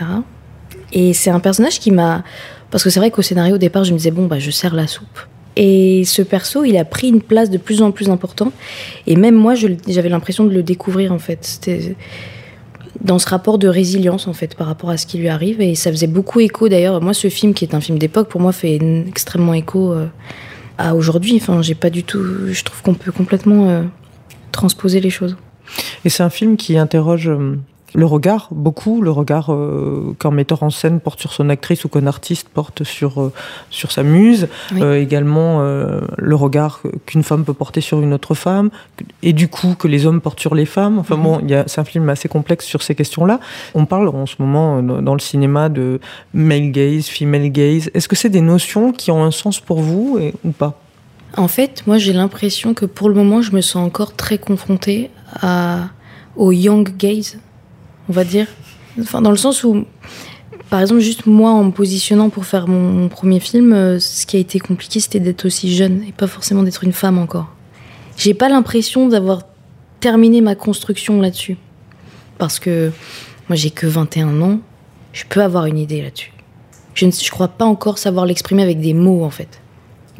Et 0.95 1.13
c'est 1.13 1.31
un 1.31 1.41
personnage 1.41 1.79
qui 1.79 1.91
m'a... 1.91 2.25
Parce 2.71 2.83
que 2.83 2.89
c'est 2.89 3.01
vrai 3.01 3.11
qu'au 3.11 3.21
scénario, 3.21 3.57
au 3.57 3.59
départ, 3.59 3.85
je 3.85 3.93
me 3.93 3.99
disais, 3.99 4.11
bon, 4.11 4.25
bah, 4.29 4.39
je 4.39 4.51
sers 4.51 4.75
la 4.75 4.87
soupe. 4.87 5.21
Et 5.57 6.05
ce 6.05 6.23
perso, 6.23 6.65
il 6.65 6.77
a 6.77 6.85
pris 6.85 7.09
une 7.09 7.23
place 7.23 7.51
de 7.51 7.59
plus 7.59 7.81
en 7.83 7.91
plus 7.91 8.11
importante. 8.11 8.53
Et 9.07 9.17
même 9.17 9.35
moi, 9.35 9.55
j'avais 9.55 10.09
l'impression 10.09 10.45
de 10.45 10.51
le 10.53 10.63
découvrir, 10.63 11.13
en 11.13 11.19
fait. 11.19 11.39
C'était 11.43 11.97
dans 13.01 13.19
ce 13.19 13.29
rapport 13.29 13.59
de 13.59 13.69
résilience, 13.69 14.27
en 14.29 14.35
fait, 14.35 14.55
par 14.55 14.67
rapport 14.67 14.91
à 14.91 14.99
ce 14.99 15.07
qui 15.07 15.19
lui 15.19 15.29
arrive. 15.29 15.61
Et 15.61 15.75
ça 15.75 15.91
faisait 15.91 16.07
beaucoup 16.07 16.41
écho, 16.41 16.69
d'ailleurs. 16.69 17.01
Moi, 17.01 17.15
ce 17.15 17.29
film, 17.29 17.55
qui 17.55 17.65
est 17.65 17.75
un 17.75 17.81
film 17.81 17.99
d'époque, 17.99 18.29
pour 18.29 18.41
moi, 18.41 18.53
fait 18.53 18.79
extrêmement 19.09 19.55
écho 19.55 19.93
euh, 19.93 20.07
à 20.77 20.95
aujourd'hui. 20.95 21.39
Enfin, 21.41 21.63
j'ai 21.63 21.75
pas 21.75 21.91
du 21.91 22.05
tout... 22.05 22.23
Je 22.53 22.63
trouve 22.63 22.83
qu'on 22.83 22.95
peut 22.95 23.13
complètement 23.13 23.69
euh, 23.71 23.83
transposer 24.53 25.01
les 25.01 25.11
choses. 25.11 25.37
Et 26.05 26.11
c'est 26.11 26.23
un 26.23 26.31
film 26.31 26.57
qui 26.57 26.77
interroge 26.77 27.29
euh, 27.29 27.59
le 27.97 28.05
regard, 28.05 28.49
beaucoup, 28.51 29.01
le 29.01 29.11
regard 29.11 29.51
euh, 29.51 30.15
qu'un 30.21 30.31
metteur 30.31 30.63
en 30.63 30.69
scène 30.69 31.01
porte 31.01 31.19
sur 31.19 31.33
son 31.33 31.49
actrice 31.49 31.87
ou 31.87 31.89
qu'un 31.89 32.07
artiste 32.07 32.51
porte 32.51 32.85
sur, 32.85 33.23
euh, 33.23 33.33
sur 33.71 33.91
sa 33.91 34.03
muse, 34.03 34.49
euh, 34.75 35.01
également 35.01 35.47
le 35.57 36.35
regard 36.35 36.83
qu'une 37.07 37.23
femme 37.23 37.45
peut 37.45 37.55
porter 37.55 37.81
sur 37.81 38.03
une 38.03 38.13
autre 38.13 38.35
femme, 38.35 38.71
et 39.23 39.33
du 39.33 39.49
coup 39.49 39.75
que 39.79 39.89
les 39.89 40.05
hommes 40.05 40.21
portent 40.21 40.41
sur 40.41 40.55
les 40.55 40.67
femmes. 40.67 40.99
Enfin 40.99 41.17
bon, 41.17 41.41
mhm. 41.41 41.65
c'est 41.67 41.81
un 41.81 41.85
film 41.85 42.09
assez 42.11 42.29
complexe 42.29 42.67
sur 42.67 42.83
ces 42.83 42.95
questions-là. 42.95 43.41
On 43.75 43.87
parle 43.87 44.09
en 44.09 44.27
ce 44.27 44.35
moment 44.39 44.83
dans 44.83 45.15
le 45.15 45.21
cinéma 45.21 45.71
de 45.71 45.99
male 46.35 46.71
gaze, 46.71 47.07
female 47.07 47.49
gaze. 47.49 47.91
Est-ce 47.95 48.09
que 48.09 48.17
c'est 48.17 48.29
des 48.29 48.43
notions 48.43 48.93
qui 48.93 49.11
ont 49.11 49.25
un 49.25 49.31
sens 49.31 49.59
pour 49.59 49.81
vous 49.81 50.19
ou 50.45 50.51
pas? 50.51 50.79
En 51.37 51.49
fait, 51.49 51.85
moi 51.87 51.97
j'ai 51.97 52.13
l'impression 52.13 52.75
que 52.75 52.85
pour 52.85 53.09
le 53.09 53.15
moment, 53.15 53.41
je 53.41 53.53
me 53.53 53.63
sens 53.63 53.87
encore 53.87 54.15
très 54.15 54.37
confrontée 54.37 55.11
à, 55.41 55.89
au 56.37 56.53
young 56.53 56.95
gaze 56.97 57.39
on 58.09 58.13
va 58.13 58.25
dire. 58.25 58.47
Enfin, 59.01 59.21
dans 59.21 59.31
le 59.31 59.37
sens 59.37 59.65
où, 59.65 59.85
par 60.71 60.81
exemple, 60.81 61.01
juste 61.01 61.27
moi, 61.27 61.51
en 61.51 61.65
me 61.65 61.71
positionnant 61.71 62.31
pour 62.31 62.47
faire 62.47 62.67
mon, 62.69 63.09
premier 63.09 63.41
film, 63.41 63.73
euh, 63.73 63.99
ce 63.99 64.27
qui 64.27 64.37
a 64.37 64.41
été 64.41 64.59
compliqué, 64.59 65.01
c'était 65.01 65.21
d'être 65.21 65.45
aussi 65.45 65.75
jeune 65.75 66.03
et 66.09 66.13
pas 66.13 66.27
forcément 66.27 66.63
d'être 66.63 66.85
une 66.85 66.93
femme 66.93 67.19
encore. 67.19 67.49
J'ai 68.17 68.35
pas 68.35 68.49
l'impression 68.49 69.09
d'avoir 69.09 69.43
terminé 70.01 70.41
ma 70.41 70.55
construction 70.55 71.21
là-dessus. 71.21 71.57
Parce 72.39 72.59
que 72.59 72.91
moi, 73.49 73.57
j'ai 73.57 73.71
que 73.71 73.87
21 73.87 74.41
ans, 74.43 74.61
je 75.13 75.25
peux 75.29 75.43
avoir 75.43 75.67
une 75.67 75.79
idée 75.79 76.03
là-dessus. 76.03 76.33
Je 76.95 77.07
ne 77.07 77.11
je 77.11 77.31
crois 77.31 77.49
pas 77.49 77.65
encore 77.65 77.99
savoir 77.99 78.27
l'exprimer 78.27 78.63
avec 78.63 78.81
des 78.81 78.95
mots, 78.95 79.25
en 79.25 79.31
fait. 79.31 79.61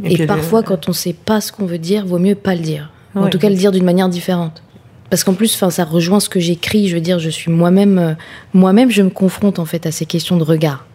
Et, 0.05 0.27
parfois, 0.27 0.63
quand 0.63 0.89
on 0.89 0.93
sait 0.93 1.15
pas 1.15 1.41
ce 1.41 1.53
qu'on 1.53 1.65
veut 1.65 1.79
dire, 1.79 2.07
vaut 2.07 2.19
mieux 2.19 2.35
pas 2.35 2.55
le 2.55 2.61
dire. 2.61 2.91
En 3.15 3.29
tout 3.29 3.39
cas, 3.39 3.49
le 3.49 3.55
dire 3.55 3.73
d'une 3.73 3.85
manière 3.85 4.11
différente. 4.11 4.63
Parce 5.11 5.25
qu'en 5.25 5.35
plus, 5.35 5.55
enfin, 5.55 5.71
ça 5.71 5.85
rejoint 5.85 6.21
ce 6.21 6.29
que 6.29 6.41
j'écris. 6.41 6.89
Je 6.89 6.95
veux 6.95 7.01
dire, 7.01 7.19
je 7.19 7.31
suis 7.31 7.51
moi-même, 7.51 7.99
euh, 7.99 8.15
moi-même, 8.55 8.91
je 8.91 9.03
me 9.03 9.11
confronte 9.11 9.59
en 9.59 9.65
fait 9.65 9.87
à 9.87 9.93
ces 9.93 10.07
questions 10.07 10.37
de 10.37 10.43
regard. 10.43 10.87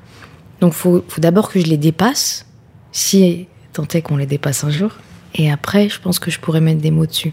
Donc, 0.59 0.73
faut, 0.73 1.03
faut 1.07 1.21
d'abord 1.21 1.51
que 1.51 1.59
je 1.59 1.65
les 1.65 1.77
dépasse, 1.77 2.45
si 2.91 3.47
tant 3.73 3.87
est 3.93 4.01
qu'on 4.01 4.17
les 4.17 4.25
dépasse 4.25 4.63
un 4.63 4.69
jour. 4.69 4.91
Et 5.35 5.51
après, 5.51 5.89
je 5.89 5.99
pense 5.99 6.19
que 6.19 6.29
je 6.29 6.39
pourrais 6.39 6.61
mettre 6.61 6.81
des 6.81 6.91
mots 6.91 7.05
dessus. 7.05 7.31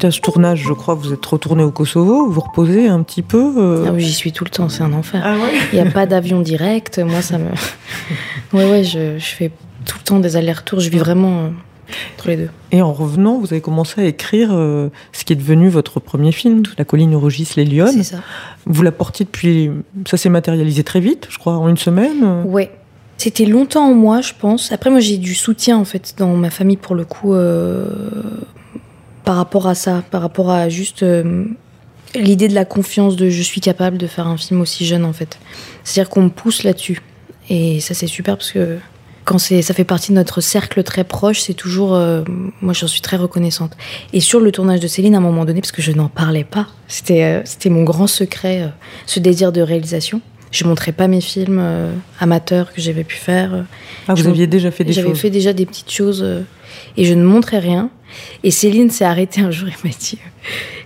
Suite 0.00 0.08
à 0.08 0.12
ce 0.12 0.20
tournage, 0.22 0.62
je 0.66 0.72
crois, 0.72 0.94
vous 0.94 1.12
êtes 1.12 1.26
retourné 1.26 1.62
au 1.62 1.70
Kosovo, 1.70 2.26
vous 2.30 2.40
reposez 2.40 2.88
un 2.88 3.02
petit 3.02 3.20
peu 3.20 3.52
euh 3.58 3.84
ah 3.86 3.92
oui, 3.92 4.00
J'y 4.00 4.14
suis 4.14 4.32
tout 4.32 4.44
le 4.44 4.50
temps, 4.50 4.70
c'est 4.70 4.82
un 4.82 4.94
enfer. 4.94 5.20
Ah 5.22 5.34
Il 5.74 5.78
n'y 5.78 5.86
a 5.86 5.90
pas 5.90 6.06
d'avion 6.06 6.40
direct, 6.40 6.98
moi 7.00 7.20
ça 7.20 7.36
me... 7.36 7.50
Oui, 8.54 8.64
ouais, 8.70 8.82
je, 8.82 9.18
fais 9.18 9.50
tout 9.84 9.98
le 9.98 10.04
temps 10.04 10.18
des 10.18 10.36
allers-retours, 10.36 10.80
je 10.80 10.88
vis 10.88 10.96
vraiment 10.96 11.40
euh, 11.40 11.48
entre 12.16 12.28
les 12.28 12.38
deux. 12.38 12.48
Et 12.72 12.80
en 12.80 12.94
revenant, 12.94 13.36
vous 13.36 13.52
avez 13.52 13.60
commencé 13.60 14.00
à 14.00 14.04
écrire 14.06 14.48
euh, 14.52 14.88
ce 15.12 15.26
qui 15.26 15.34
est 15.34 15.36
devenu 15.36 15.68
votre 15.68 16.00
premier 16.00 16.32
film, 16.32 16.62
La 16.78 16.86
colline 16.86 17.14
où 17.14 17.20
rugissent 17.20 17.56
les 17.56 17.66
lionnes. 17.66 17.92
C'est 17.92 18.14
ça. 18.14 18.22
Vous 18.64 18.82
la 18.82 18.92
portiez 18.92 19.26
depuis... 19.26 19.70
Ça 20.08 20.16
s'est 20.16 20.30
matérialisé 20.30 20.82
très 20.82 21.00
vite, 21.00 21.26
je 21.28 21.36
crois, 21.36 21.58
en 21.58 21.68
une 21.68 21.76
semaine 21.76 22.42
Ouais. 22.46 22.70
C'était 23.18 23.44
longtemps 23.44 23.90
en 23.90 23.94
moi, 23.94 24.22
je 24.22 24.32
pense. 24.40 24.72
Après, 24.72 24.88
moi, 24.88 25.00
j'ai 25.00 25.18
du 25.18 25.34
soutien, 25.34 25.76
en 25.76 25.84
fait, 25.84 26.14
dans 26.16 26.34
ma 26.36 26.48
famille, 26.48 26.78
pour 26.78 26.94
le 26.94 27.04
coup 27.04 27.34
par 29.24 29.36
rapport 29.36 29.66
à 29.66 29.74
ça, 29.74 30.02
par 30.10 30.22
rapport 30.22 30.50
à 30.50 30.68
juste 30.68 31.02
euh, 31.02 31.44
l'idée 32.14 32.48
de 32.48 32.54
la 32.54 32.64
confiance 32.64 33.16
de 33.16 33.28
je 33.30 33.42
suis 33.42 33.60
capable 33.60 33.98
de 33.98 34.06
faire 34.06 34.26
un 34.26 34.36
film 34.36 34.60
aussi 34.60 34.84
jeune 34.86 35.04
en 35.04 35.12
fait. 35.12 35.38
C'est-à-dire 35.84 36.10
qu'on 36.10 36.22
me 36.22 36.30
pousse 36.30 36.62
là-dessus. 36.62 37.00
Et 37.48 37.80
ça 37.80 37.94
c'est 37.94 38.06
super 38.06 38.36
parce 38.36 38.52
que 38.52 38.78
quand 39.24 39.38
c'est, 39.38 39.62
ça 39.62 39.74
fait 39.74 39.84
partie 39.84 40.10
de 40.10 40.16
notre 40.16 40.40
cercle 40.40 40.82
très 40.82 41.04
proche, 41.04 41.40
c'est 41.40 41.54
toujours, 41.54 41.94
euh, 41.94 42.22
moi 42.62 42.72
j'en 42.72 42.86
suis 42.88 43.00
très 43.02 43.16
reconnaissante. 43.16 43.76
Et 44.12 44.20
sur 44.20 44.40
le 44.40 44.50
tournage 44.50 44.80
de 44.80 44.88
Céline, 44.88 45.14
à 45.14 45.18
un 45.18 45.20
moment 45.20 45.44
donné, 45.44 45.60
parce 45.60 45.72
que 45.72 45.82
je 45.82 45.92
n'en 45.92 46.08
parlais 46.08 46.42
pas, 46.44 46.66
c'était, 46.88 47.22
euh, 47.22 47.42
c'était 47.44 47.68
mon 47.70 47.82
grand 47.84 48.06
secret, 48.06 48.72
ce 49.06 49.20
désir 49.20 49.52
de 49.52 49.60
réalisation. 49.60 50.20
Je 50.50 50.64
montrais 50.64 50.90
pas 50.90 51.06
mes 51.06 51.20
films 51.20 51.62
amateurs 52.18 52.72
que 52.72 52.80
j'avais 52.80 53.04
pu 53.04 53.14
faire. 53.16 53.66
Ah, 54.08 54.14
vous 54.14 54.24
Je- 54.24 54.28
aviez 54.28 54.48
déjà 54.48 54.72
fait 54.72 54.82
des 54.82 54.92
J'avais 54.92 55.10
choses. 55.10 55.20
fait 55.20 55.30
déjà 55.30 55.52
des 55.52 55.64
petites 55.64 55.92
choses 55.92 56.26
et 56.96 57.04
je 57.04 57.14
ne 57.14 57.22
montrais 57.22 57.60
rien. 57.60 57.88
Et 58.42 58.50
Céline 58.50 58.90
s'est 58.90 59.04
arrêtée 59.04 59.40
un 59.40 59.50
jour 59.50 59.68
et 59.68 59.86
m'a 59.86 59.94
dit 59.98 60.18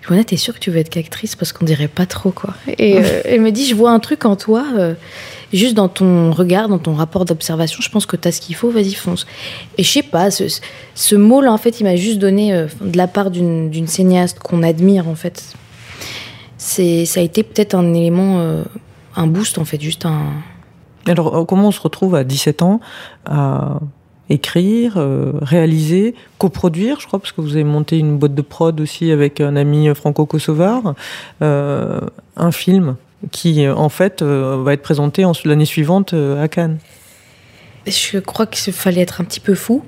Joanna, 0.07 0.25
t'es 0.25 0.37
sûre 0.37 0.55
que 0.55 0.59
tu 0.59 0.71
veux 0.71 0.79
être 0.79 0.91
qu'actrice 0.91 1.35
Parce 1.37 1.53
qu'on 1.53 1.65
dirait 1.65 1.89
pas 1.89 2.07
trop, 2.07 2.31
quoi. 2.31 2.55
Et 2.79 2.99
euh, 2.99 3.23
elle 3.25 3.41
me 3.41 3.51
dit 3.51 3.67
Je 3.67 3.75
vois 3.75 3.91
un 3.91 4.01
truc 4.01 4.25
en 4.25 4.37
toi, 4.37 4.65
euh, 4.77 4.95
juste 5.53 5.75
dans 5.75 5.89
ton 5.89 6.31
regard, 6.31 6.69
dans 6.69 6.79
ton 6.79 6.95
rapport 6.95 7.25
d'observation, 7.25 7.81
je 7.81 7.89
pense 7.89 8.07
que 8.07 8.17
t'as 8.17 8.33
ce 8.33 8.41
qu'il 8.41 8.55
faut, 8.55 8.71
vas-y, 8.71 8.95
fonce. 8.95 9.27
Et 9.79 9.83
je 9.83 9.91
sais 9.91 10.03
pas, 10.03 10.31
ce, 10.31 10.45
ce 10.95 11.15
mot-là, 11.15 11.53
en 11.53 11.59
fait, 11.59 11.81
il 11.81 11.85
m'a 11.85 11.97
juste 11.97 12.19
donné, 12.19 12.53
euh, 12.53 12.67
de 12.81 12.97
la 12.97 13.07
part 13.07 13.31
d'une 13.31 13.87
cinéaste 13.87 14.39
qu'on 14.41 14.63
admire, 14.63 15.09
en 15.09 15.15
fait. 15.15 15.55
C'est, 16.59 17.05
ça 17.07 17.21
a 17.21 17.23
été 17.23 17.43
peut-être 17.43 17.75
un 17.75 17.93
élément, 17.93 18.63
un 19.17 19.27
boost, 19.27 19.59
en 19.59 19.67
fait, 19.67 19.81
juste 19.81 20.07
un. 20.07 20.33
Alors, 21.07 21.47
comment 21.47 21.69
on 21.69 21.73
se 21.73 21.81
retrouve 21.81 22.15
à 22.15 22.25
17 22.25 22.63
ans 22.63 22.81
à 23.27 23.81
écrire, 24.31 24.95
euh, 24.97 25.33
réaliser, 25.43 26.15
coproduire, 26.39 26.99
je 27.01 27.07
crois, 27.07 27.19
parce 27.19 27.33
que 27.33 27.41
vous 27.41 27.53
avez 27.55 27.65
monté 27.65 27.99
une 27.99 28.17
boîte 28.17 28.35
de 28.35 28.43
prod 28.43 28.81
aussi 28.81 29.11
avec 29.11 29.41
un 29.41 29.55
ami 29.57 29.89
franco-kosovar, 29.95 30.95
euh, 31.43 32.01
un 32.37 32.51
film 32.53 32.97
qui, 33.31 33.65
euh, 33.65 33.75
en 33.75 33.89
fait, 33.89 34.23
euh, 34.23 34.63
va 34.63 34.73
être 34.73 34.83
présenté 34.83 35.25
en- 35.25 35.33
l'année 35.45 35.65
suivante 35.65 36.15
euh, 36.15 36.43
à 36.43 36.49
Cannes. 36.49 36.79
Je 37.87 38.19
crois 38.19 38.47
qu'il 38.47 38.73
fallait 38.73 39.03
être 39.03 39.21
un 39.21 39.25
petit 39.25 39.41
peu 39.41 39.55
fou. 39.55 39.83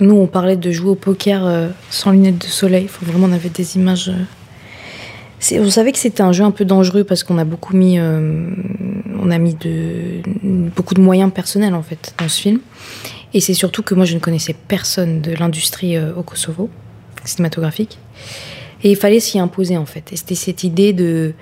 Nous, 0.00 0.14
on 0.16 0.26
parlait 0.26 0.56
de 0.56 0.70
jouer 0.72 0.90
au 0.90 0.94
poker 0.94 1.44
euh, 1.46 1.68
sans 1.90 2.10
lunettes 2.10 2.38
de 2.40 2.46
soleil. 2.46 2.88
Faut 2.88 3.04
vraiment, 3.06 3.26
on 3.28 3.32
avait 3.32 3.50
des 3.50 3.76
images. 3.76 4.08
euh. 4.08 5.58
On 5.58 5.70
savait 5.70 5.92
que 5.92 5.98
c'était 5.98 6.22
un 6.22 6.32
jeu 6.32 6.44
un 6.44 6.50
peu 6.50 6.64
dangereux 6.66 7.04
parce 7.04 7.22
qu'on 7.22 7.38
a 7.38 7.44
beaucoup 7.44 7.74
mis, 7.76 7.98
euh, 7.98 8.50
on 9.22 9.30
a 9.30 9.38
mis 9.38 9.56
beaucoup 10.76 10.92
de 10.94 11.00
moyens 11.00 11.32
personnels 11.32 11.74
en 11.74 11.82
fait 11.82 12.14
dans 12.18 12.28
ce 12.28 12.40
film. 12.40 12.60
Et 13.34 13.40
c'est 13.40 13.54
surtout 13.54 13.82
que 13.82 13.94
moi, 13.94 14.04
je 14.04 14.14
ne 14.14 14.20
connaissais 14.20 14.54
personne 14.68 15.20
de 15.20 15.32
l'industrie 15.32 15.96
euh, 15.96 16.14
au 16.14 16.22
Kosovo 16.22 16.68
cinématographique. 17.24 17.98
Et 18.82 18.90
il 18.90 18.96
fallait 18.96 19.20
s'y 19.20 19.38
imposer 19.38 19.76
en 19.76 19.84
fait. 19.84 20.12
Et 20.12 20.16
c'était 20.16 20.34
cette 20.34 20.64
idée 20.64 20.92
de 20.92 21.34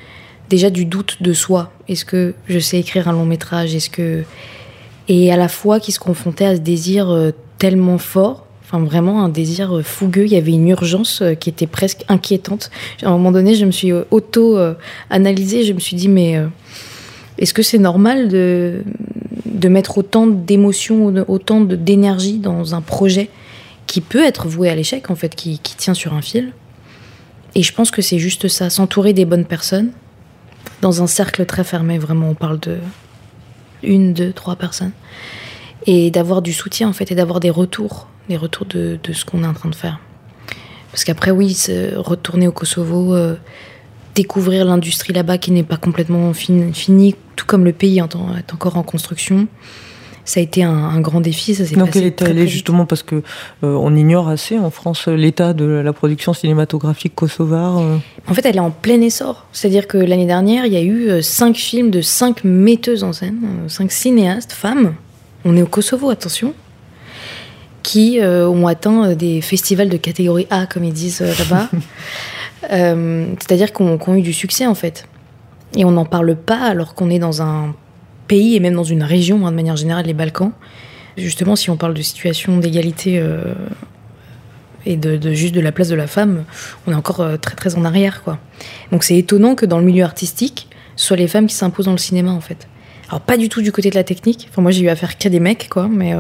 déjà 0.49 0.71
du 0.71 0.85
doute 0.85 1.23
de 1.23 1.33
soi. 1.33 1.73
Est-ce 1.89 2.05
que 2.05 2.35
je 2.49 2.59
sais 2.59 2.81
écrire 2.81 3.09
un 3.09 3.13
long 3.13 3.25
métrage? 3.25 3.75
Est-ce 3.75 3.91
que 3.91 4.25
et 5.07 5.33
à 5.33 5.37
la 5.37 5.49
fois 5.49 5.81
qui 5.81 5.93
se 5.93 6.01
confrontait 6.01 6.45
à 6.45 6.57
ce 6.57 6.61
désir 6.61 7.11
euh, 7.11 7.31
tellement 7.59 7.97
fort, 7.97 8.47
enfin 8.65 8.81
vraiment 8.81 9.25
un 9.25 9.29
désir 9.29 9.77
euh, 9.77 9.83
fougueux. 9.83 10.25
Il 10.25 10.33
y 10.33 10.37
avait 10.37 10.53
une 10.53 10.69
urgence 10.69 11.23
qui 11.39 11.49
était 11.49 11.69
presque 11.69 12.05
inquiétante. 12.09 12.71
À 13.03 13.09
un 13.09 13.13
moment 13.13 13.33
donné, 13.33 13.55
je 13.55 13.65
me 13.65 13.71
suis 13.71 13.93
auto-analysée. 14.11 15.65
Je 15.65 15.73
me 15.73 15.81
suis 15.81 15.97
dit, 15.97 16.09
mais 16.09 16.43
est-ce 17.39 17.55
que 17.55 17.63
c'est 17.63 17.79
normal 17.79 18.29
de, 18.29 18.83
de 19.53 19.69
mettre 19.69 19.99
autant 19.99 20.27
d'émotions, 20.27 21.13
autant 21.29 21.61
d'énergie 21.61 22.39
dans 22.39 22.75
un 22.75 22.81
projet 22.81 23.31
qui 23.87 24.01
peut 24.01 24.25
être 24.25 24.49
voué 24.49 24.69
à 24.69 24.75
l'échec, 24.75 25.11
en 25.11 25.15
fait, 25.15 25.35
qui, 25.35 25.59
qui 25.59 25.77
tient 25.77 25.95
sur 25.95 26.15
un 26.15 26.23
fil 26.23 26.53
Et 27.55 27.63
je 27.63 27.73
pense 27.73 27.91
que 27.91 28.03
c'est 28.03 28.19
juste 28.19 28.49
ça, 28.49 28.71
s'entourer 28.71 29.13
des 29.13 29.25
bonnes 29.25 29.47
personnes 29.47 29.91
dans 30.83 31.03
un 31.03 31.07
cercle 31.07 31.47
très 31.47 31.65
fermé. 31.65 31.99
Vraiment, 31.99 32.31
on 32.31 32.35
parle 32.35 32.61
de 32.61 32.79
une, 33.83 34.13
deux, 34.13 34.33
trois 34.33 34.57
personnes. 34.57 34.93
Et 35.87 36.11
d'avoir 36.11 36.43
du 36.43 36.53
soutien, 36.53 36.89
en 36.89 36.93
fait, 36.93 37.11
et 37.11 37.15
d'avoir 37.15 37.41
des 37.41 37.51
retours, 37.51 38.09
des 38.29 38.37
retours 38.37 38.67
de, 38.67 38.99
de 39.03 39.13
ce 39.13 39.25
qu'on 39.25 39.45
est 39.45 39.47
en 39.47 39.55
train 39.55 39.71
de 39.71 39.75
faire. 39.75 40.01
Parce 40.91 41.05
qu'après, 41.05 41.31
oui, 41.31 41.57
retourner 41.97 42.49
au 42.49 42.53
Kosovo, 42.53 43.15
euh, 43.15 43.37
découvrir 44.23 44.65
l'industrie 44.65 45.13
là-bas 45.13 45.39
qui 45.39 45.51
n'est 45.53 45.63
pas 45.63 45.77
complètement 45.77 46.33
fin- 46.35 46.73
finie, 46.73 47.15
tout 47.37 47.47
comme 47.47 47.65
le 47.65 47.73
pays 47.73 48.01
en 48.03 48.09
temps- 48.09 48.29
est 48.37 48.53
encore 48.53 48.77
en 48.77 48.83
construction, 48.83 49.47
ça 50.25 50.41
a 50.41 50.43
été 50.43 50.63
un, 50.63 50.73
un 50.97 51.01
grand 51.01 51.21
défi. 51.23 51.55
Ça 51.55 51.65
s'est 51.65 51.75
Dans 51.77 51.87
passé 51.87 52.01
quel 52.01 52.05
état 52.09 52.25
très, 52.27 52.33
elle 52.35 52.39
est 52.41 52.47
justement 52.49 52.85
parce 52.85 53.03
que 53.03 53.17
euh, 53.17 53.23
on 53.87 53.95
ignore 53.97 54.29
assez 54.29 54.59
en 54.59 54.71
France 54.71 55.07
l'état 55.09 55.53
de 55.55 55.65
la 55.65 55.93
production 55.93 56.35
cinématographique 56.35 57.15
kosovare. 57.15 57.79
euh. 57.79 57.97
En 58.29 58.35
fait, 58.35 58.45
elle 58.45 58.57
est 58.57 58.61
en 58.71 58.71
plein 58.71 59.01
essor. 59.01 59.47
C'est-à-dire 59.53 59.87
que 59.87 59.97
l'année 59.97 60.27
dernière, 60.27 60.67
il 60.67 60.73
y 60.75 60.77
a 60.77 60.83
eu 60.83 61.09
euh, 61.09 61.23
cinq 61.23 61.57
films 61.57 61.91
de 61.91 62.03
cinq 62.03 62.45
metteuses 62.45 63.05
en 63.05 63.13
scène, 63.15 63.39
euh, 63.45 63.69
cinq 63.69 63.91
cinéastes, 63.93 64.53
femmes. 64.53 64.95
On 65.47 65.57
est 65.57 65.63
au 65.63 65.67
Kosovo, 65.67 66.11
attention. 66.11 66.53
Qui 67.83 68.21
euh, 68.21 68.47
ont 68.49 68.67
atteint 68.67 69.11
euh, 69.11 69.15
des 69.15 69.41
festivals 69.41 69.89
de 69.89 69.97
catégorie 69.97 70.47
A, 70.51 70.67
comme 70.67 70.85
ils 70.85 70.93
disent 70.93 71.23
euh, 71.23 71.33
là-bas. 71.39 71.69
Euh, 72.71 73.27
C'est-à-dire 73.39 73.73
qu'on 73.73 73.97
a 73.97 74.17
eu 74.17 74.23
du 74.23 74.33
succès, 74.33 74.67
en 74.67 74.75
fait. 74.75 75.07
Et 75.77 75.85
on 75.85 75.91
n'en 75.91 76.05
parle 76.05 76.35
pas 76.37 76.61
alors 76.61 76.95
qu'on 76.95 77.11
est 77.11 77.19
dans 77.19 77.43
un 77.43 77.75
pays 78.27 78.57
et 78.57 78.61
même 78.61 78.75
dans 78.75 78.85
une 78.85 79.03
région, 79.03 79.47
hein, 79.47 79.51
de 79.51 79.57
manière 79.57 79.77
générale, 79.77 80.07
les 80.07 80.15
Balkans. 80.15 80.53
Justement, 81.17 81.57
si 81.57 81.69
on 81.71 81.77
parle 81.77 81.95
de 81.95 82.03
situation 82.03 82.59
d'égalité 82.59 83.19
euh, 83.19 83.55
et 84.87 84.97
de, 84.97 85.33
juste 85.33 85.55
de 85.55 85.61
la 85.61 85.73
place 85.73 85.89
de 85.89 85.97
la 85.97 86.07
femme, 86.07 86.45
on 86.87 86.93
est 86.93 86.95
encore 86.95 87.21
euh, 87.21 87.37
très 87.37 87.57
très 87.57 87.75
en 87.75 87.85
arrière 87.85 88.23
quoi. 88.23 88.39
Donc 88.93 89.03
c'est 89.03 89.17
étonnant 89.17 89.57
que 89.57 89.67
dans 89.67 89.79
le 89.79 89.85
milieu 89.85 90.05
artistique, 90.05 90.69
ce 90.95 91.07
soit 91.07 91.17
les 91.17 91.27
femmes 91.27 91.49
qui 91.49 91.57
s'imposent 91.57 91.87
dans 91.87 91.93
le 91.93 91.99
cinéma 91.99 92.31
en 92.31 92.41
fait. 92.41 92.69
Alors 93.09 93.21
pas 93.21 93.37
du 93.37 93.49
tout 93.49 93.63
du 93.63 93.73
côté 93.73 93.91
de 93.91 93.97
la 93.97 94.05
technique. 94.05 94.47
Enfin 94.51 94.63
moi 94.63 94.71
j'ai 94.71 94.83
eu 94.83 94.89
affaire 94.89 95.19
qu'à 95.19 95.29
des 95.29 95.41
mecs 95.41 95.69
quoi, 95.69 95.89
mais 95.89 96.15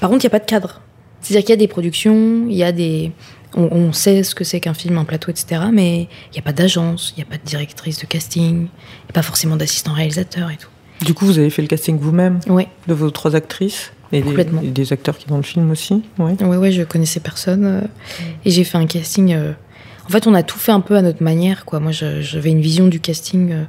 par 0.00 0.10
contre 0.10 0.24
il 0.24 0.26
y 0.26 0.26
a 0.26 0.30
pas 0.30 0.40
de 0.40 0.44
cadre. 0.44 0.82
C'est-à-dire 1.20 1.46
qu'il 1.46 1.50
y 1.50 1.54
a 1.54 1.56
des 1.56 1.68
productions, 1.68 2.46
il 2.48 2.56
y 2.56 2.62
a 2.62 2.72
des, 2.72 3.12
on, 3.54 3.62
on 3.72 3.92
sait 3.92 4.22
ce 4.22 4.34
que 4.34 4.44
c'est 4.44 4.60
qu'un 4.60 4.74
film, 4.74 4.98
un 4.98 5.04
plateau, 5.04 5.30
etc. 5.30 5.62
Mais 5.72 6.02
il 6.02 6.32
n'y 6.34 6.38
a 6.38 6.42
pas 6.42 6.52
d'agence, 6.52 7.12
il 7.16 7.20
n'y 7.20 7.22
a 7.22 7.30
pas 7.30 7.36
de 7.38 7.44
directrice 7.44 7.98
de 8.00 8.06
casting, 8.06 8.68
a 9.08 9.12
pas 9.12 9.22
forcément 9.22 9.56
d'assistant 9.56 9.92
réalisateur 9.92 10.50
et 10.50 10.56
tout. 10.56 10.68
Du 11.04 11.14
coup, 11.14 11.26
vous 11.26 11.38
avez 11.38 11.50
fait 11.50 11.62
le 11.62 11.68
casting 11.68 11.98
vous-même 11.98 12.40
Ouais, 12.48 12.68
de 12.88 12.94
vos 12.94 13.10
trois 13.10 13.36
actrices 13.36 13.92
et 14.12 14.20
des, 14.20 14.26
Complètement. 14.26 14.62
et 14.62 14.68
des 14.68 14.92
acteurs 14.92 15.16
qui 15.16 15.24
sont 15.24 15.30
dans 15.30 15.36
le 15.36 15.42
film 15.42 15.70
aussi. 15.70 16.02
Ouais. 16.18 16.34
Ouais, 16.42 16.56
ouais, 16.56 16.72
je 16.72 16.82
connaissais 16.82 17.20
personne. 17.20 17.64
euh, 17.64 17.80
et 18.44 18.50
j'ai 18.50 18.64
fait 18.64 18.78
un 18.78 18.86
casting. 18.86 19.32
euh, 19.32 19.52
en 20.06 20.10
fait, 20.10 20.26
on 20.26 20.34
a 20.34 20.42
tout 20.42 20.58
fait 20.58 20.72
un 20.72 20.80
peu 20.80 20.96
à 20.96 21.02
notre 21.02 21.22
manière, 21.22 21.64
quoi. 21.66 21.78
Moi, 21.80 21.92
j'avais 21.92 22.50
une 22.50 22.60
vision 22.62 22.88
du 22.88 22.98
casting. 23.00 23.52
euh, 23.52 23.64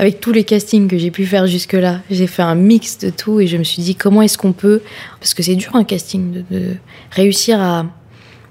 avec 0.00 0.20
tous 0.20 0.30
les 0.30 0.44
castings 0.44 0.86
que 0.86 0.96
j'ai 0.96 1.10
pu 1.10 1.26
faire 1.26 1.48
jusque-là, 1.48 2.02
j'ai 2.08 2.28
fait 2.28 2.42
un 2.42 2.54
mix 2.54 2.98
de 2.98 3.10
tout 3.10 3.40
et 3.40 3.48
je 3.48 3.56
me 3.56 3.64
suis 3.64 3.82
dit 3.82 3.96
comment 3.96 4.22
est-ce 4.22 4.38
qu'on 4.38 4.52
peut. 4.52 4.80
Parce 5.18 5.34
que 5.34 5.42
c'est 5.42 5.56
dur 5.56 5.74
un 5.74 5.82
casting, 5.82 6.30
de, 6.30 6.44
de 6.56 6.76
réussir 7.10 7.60
à 7.60 7.86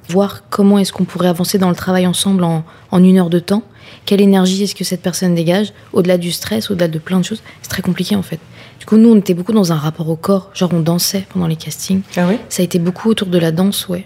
voir 0.09 0.43
comment 0.49 0.77
est-ce 0.77 0.93
qu'on 0.93 1.05
pourrait 1.05 1.27
avancer 1.27 1.57
dans 1.57 1.69
le 1.69 1.75
travail 1.75 2.07
ensemble 2.07 2.43
en, 2.43 2.63
en 2.91 3.03
une 3.03 3.17
heure 3.17 3.29
de 3.29 3.39
temps. 3.39 3.63
Quelle 4.05 4.21
énergie 4.21 4.63
est-ce 4.63 4.75
que 4.75 4.83
cette 4.83 5.01
personne 5.01 5.35
dégage? 5.35 5.73
Au-delà 5.93 6.17
du 6.17 6.31
stress, 6.31 6.71
au-delà 6.71 6.87
de 6.87 6.99
plein 6.99 7.19
de 7.19 7.25
choses. 7.25 7.41
C'est 7.61 7.69
très 7.69 7.81
compliqué 7.81 8.15
en 8.15 8.21
fait. 8.21 8.39
Du 8.79 8.85
coup, 8.85 8.97
nous, 8.97 9.09
on 9.09 9.17
était 9.17 9.33
beaucoup 9.33 9.53
dans 9.53 9.71
un 9.71 9.75
rapport 9.75 10.09
au 10.09 10.15
corps. 10.15 10.49
Genre, 10.53 10.69
on 10.73 10.79
dansait 10.79 11.25
pendant 11.29 11.47
les 11.47 11.55
castings. 11.55 12.01
Ah 12.15 12.25
oui? 12.27 12.37
Ça 12.47 12.61
a 12.61 12.65
été 12.65 12.79
beaucoup 12.79 13.09
autour 13.09 13.27
de 13.27 13.37
la 13.37 13.51
danse, 13.51 13.87
ouais. 13.89 14.05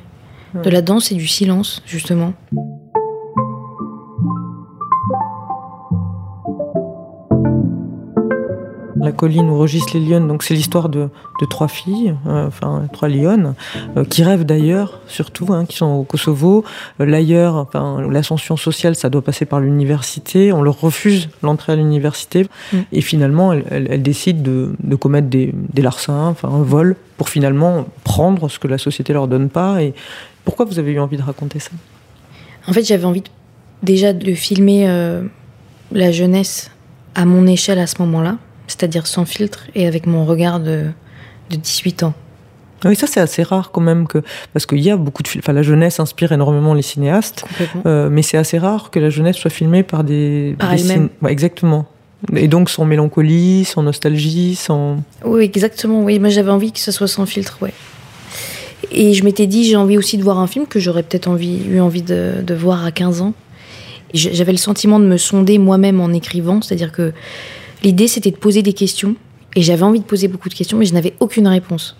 De 0.64 0.70
la 0.70 0.82
danse 0.82 1.12
et 1.12 1.16
du 1.16 1.28
silence, 1.28 1.82
justement. 1.86 2.34
La 9.04 9.12
colline 9.12 9.50
où 9.50 9.58
rugissent 9.58 9.94
les 9.94 10.00
lionnes, 10.00 10.28
donc 10.28 10.44
c'est 10.44 10.54
l'histoire 10.54 10.88
de, 10.88 11.10
de 11.42 11.46
trois 11.46 11.68
filles, 11.68 12.14
euh, 12.28 12.48
enfin 12.48 12.84
trois 12.94 13.08
lionnes, 13.10 13.56
euh, 13.98 14.06
qui 14.06 14.24
rêvent 14.24 14.46
d'ailleurs, 14.46 15.00
surtout, 15.08 15.48
hein, 15.54 15.66
qui 15.66 15.78
sont 15.78 15.88
au 15.88 16.04
Kosovo. 16.04 16.64
Euh, 17.00 17.06
L'ailleurs, 17.06 17.56
enfin, 17.56 18.02
l'ascension 18.10 18.58
sociale, 18.58 18.96
ça 18.96 19.10
doit 19.10 19.24
passer 19.24 19.46
par 19.46 19.60
l'université. 19.60 20.54
On 20.54 20.62
leur 20.62 20.80
refuse 20.80 21.30
l'entrée 21.42 21.74
à 21.74 21.76
l'université. 21.76 22.46
Mm. 22.74 22.78
Et 22.92 23.02
finalement, 23.02 23.54
elles, 23.54 23.64
elles- 23.72 23.88
elles 23.90 24.04
décident 24.04 24.42
de, 24.42 24.74
de 24.82 24.96
commettre 24.96 25.28
des, 25.30 25.52
des 25.74 25.82
larcins, 25.82 26.28
enfin 26.28 26.50
un 26.50 26.62
vol, 26.62 26.96
pour 27.18 27.30
finalement 27.30 27.86
prendre 28.04 28.50
ce 28.50 28.60
que 28.60 28.68
la 28.68 28.78
société 28.78 29.14
leur 29.14 29.28
donne 29.28 29.50
pas. 29.50 29.82
Et 29.82 29.94
pourquoi 30.46 30.66
vous 30.66 30.78
avez 30.80 30.92
eu 30.92 31.00
envie 31.00 31.18
de 31.18 31.24
raconter 31.24 31.60
ça? 31.60 31.72
En 32.68 32.74
fait, 32.74 32.84
j'avais 32.84 33.06
envie 33.06 33.22
de- 33.22 33.30
déjà 33.82 34.14
de 34.14 34.34
filmer 34.34 34.88
la 35.92 36.12
jeunesse 36.12 36.70
à 37.16 37.26
mon 37.26 37.46
échelle 37.48 37.80
à 37.80 37.88
ce 37.88 37.96
moment-là, 38.04 38.38
c'est-à-dire 38.72 39.08
sans 39.08 39.26
filtre 39.26 39.66
et 39.76 39.86
avec 39.88 40.06
mon 40.08 40.26
regard 40.26 40.60
de, 40.60 40.86
de 41.50 41.56
18 41.56 42.04
ans. 42.04 42.14
Oui, 42.84 42.96
ça 42.96 43.06
c'est 43.06 43.20
assez 43.20 43.44
rare 43.44 43.70
quand 43.72 43.82
même 43.82 44.08
que 44.08 44.24
parce 44.54 44.66
qu'il 44.66 44.80
y 44.80 44.90
a 44.90 44.98
beaucoup 44.98 45.22
de 45.22 45.28
films. 45.28 45.44
Enfin, 45.44 45.54
la 45.54 45.62
jeunesse 45.62 46.00
inspire 46.00 46.32
énormément 46.32 46.74
les 46.74 46.82
cinéastes. 46.82 47.46
Euh, 47.86 48.10
mais 48.10 48.24
c'est 48.24 48.38
assez 48.38 48.58
rare 48.58 48.90
que 48.90 49.00
la 49.00 49.12
jeunesse 49.12 49.36
soit 49.38 49.52
filmée 49.52 49.84
par 49.84 50.04
des. 50.04 50.56
Par 50.58 50.74
des 50.74 50.82
elle-même. 50.82 51.06
cin- 51.22 51.26
Ouais, 51.26 51.32
exactement. 51.32 51.86
Et 52.36 52.48
donc 52.48 52.70
sans 52.72 52.86
mélancolie, 52.86 53.66
sans 53.66 53.84
nostalgie, 53.84 54.56
sans. 54.56 54.98
Oui, 55.26 55.44
exactement. 55.44 56.02
Oui, 56.04 56.18
moi 56.18 56.30
j'avais 56.30 56.50
envie 56.52 56.72
que 56.72 56.80
ce 56.80 56.92
soit 56.92 57.08
sans 57.08 57.26
filtre, 57.28 57.58
ouais. 57.62 57.74
Et 58.92 59.14
je 59.14 59.24
m'étais 59.24 59.46
dit, 59.48 59.64
j'ai 59.64 59.76
envie 59.76 59.98
aussi 59.98 60.18
de 60.18 60.24
voir 60.24 60.40
un 60.40 60.48
film 60.48 60.66
que 60.66 60.80
j'aurais 60.80 61.04
peut-être 61.04 61.28
envie, 61.28 61.62
eu 61.70 61.80
envie 61.80 62.02
de, 62.02 62.42
de 62.44 62.54
voir 62.56 62.84
à 62.84 62.92
15 62.92 63.22
ans. 63.22 63.34
J'avais 64.14 64.52
le 64.52 64.58
sentiment 64.58 65.00
de 65.00 65.06
me 65.06 65.18
sonder 65.18 65.58
moi-même 65.60 66.02
en 66.02 66.12
écrivant, 66.12 66.62
c'est-à-dire 66.62 66.92
que 66.92 67.14
l'idée 67.84 68.08
c'était 68.08 68.32
de 68.32 68.38
poser 68.38 68.62
des 68.62 68.74
questions 68.74 69.16
Et 69.56 69.62
j'avais 69.62 69.84
envie 69.84 70.00
de 70.00 70.06
poser 70.06 70.28
beaucoup 70.28 70.50
de 70.50 70.54
questions, 70.54 70.78
mais 70.78 70.86
je 70.86 70.94
n'avais 70.94 71.14
aucune 71.20 71.48
réponse. 71.48 71.96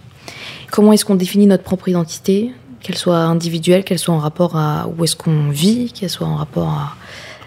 Comment 0.72 0.94
est-ce 0.94 1.04
qu'on 1.06 1.16
définit 1.16 1.48
notre 1.48 1.64
propre 1.64 1.90
identité 1.90 2.52
Qu'elle 2.82 2.98
soit 2.98 3.18
individuelle, 3.18 3.84
qu'elle 3.84 4.00
soit 4.00 4.14
en 4.16 4.20
rapport 4.20 4.56
à 4.56 4.88
où 4.88 5.04
est-ce 5.04 5.16
qu'on 5.16 5.50
vit, 5.50 5.92
qu'elle 5.92 6.10
soit 6.10 6.26
en 6.28 6.36
rapport 6.36 6.70
à... 6.70 6.96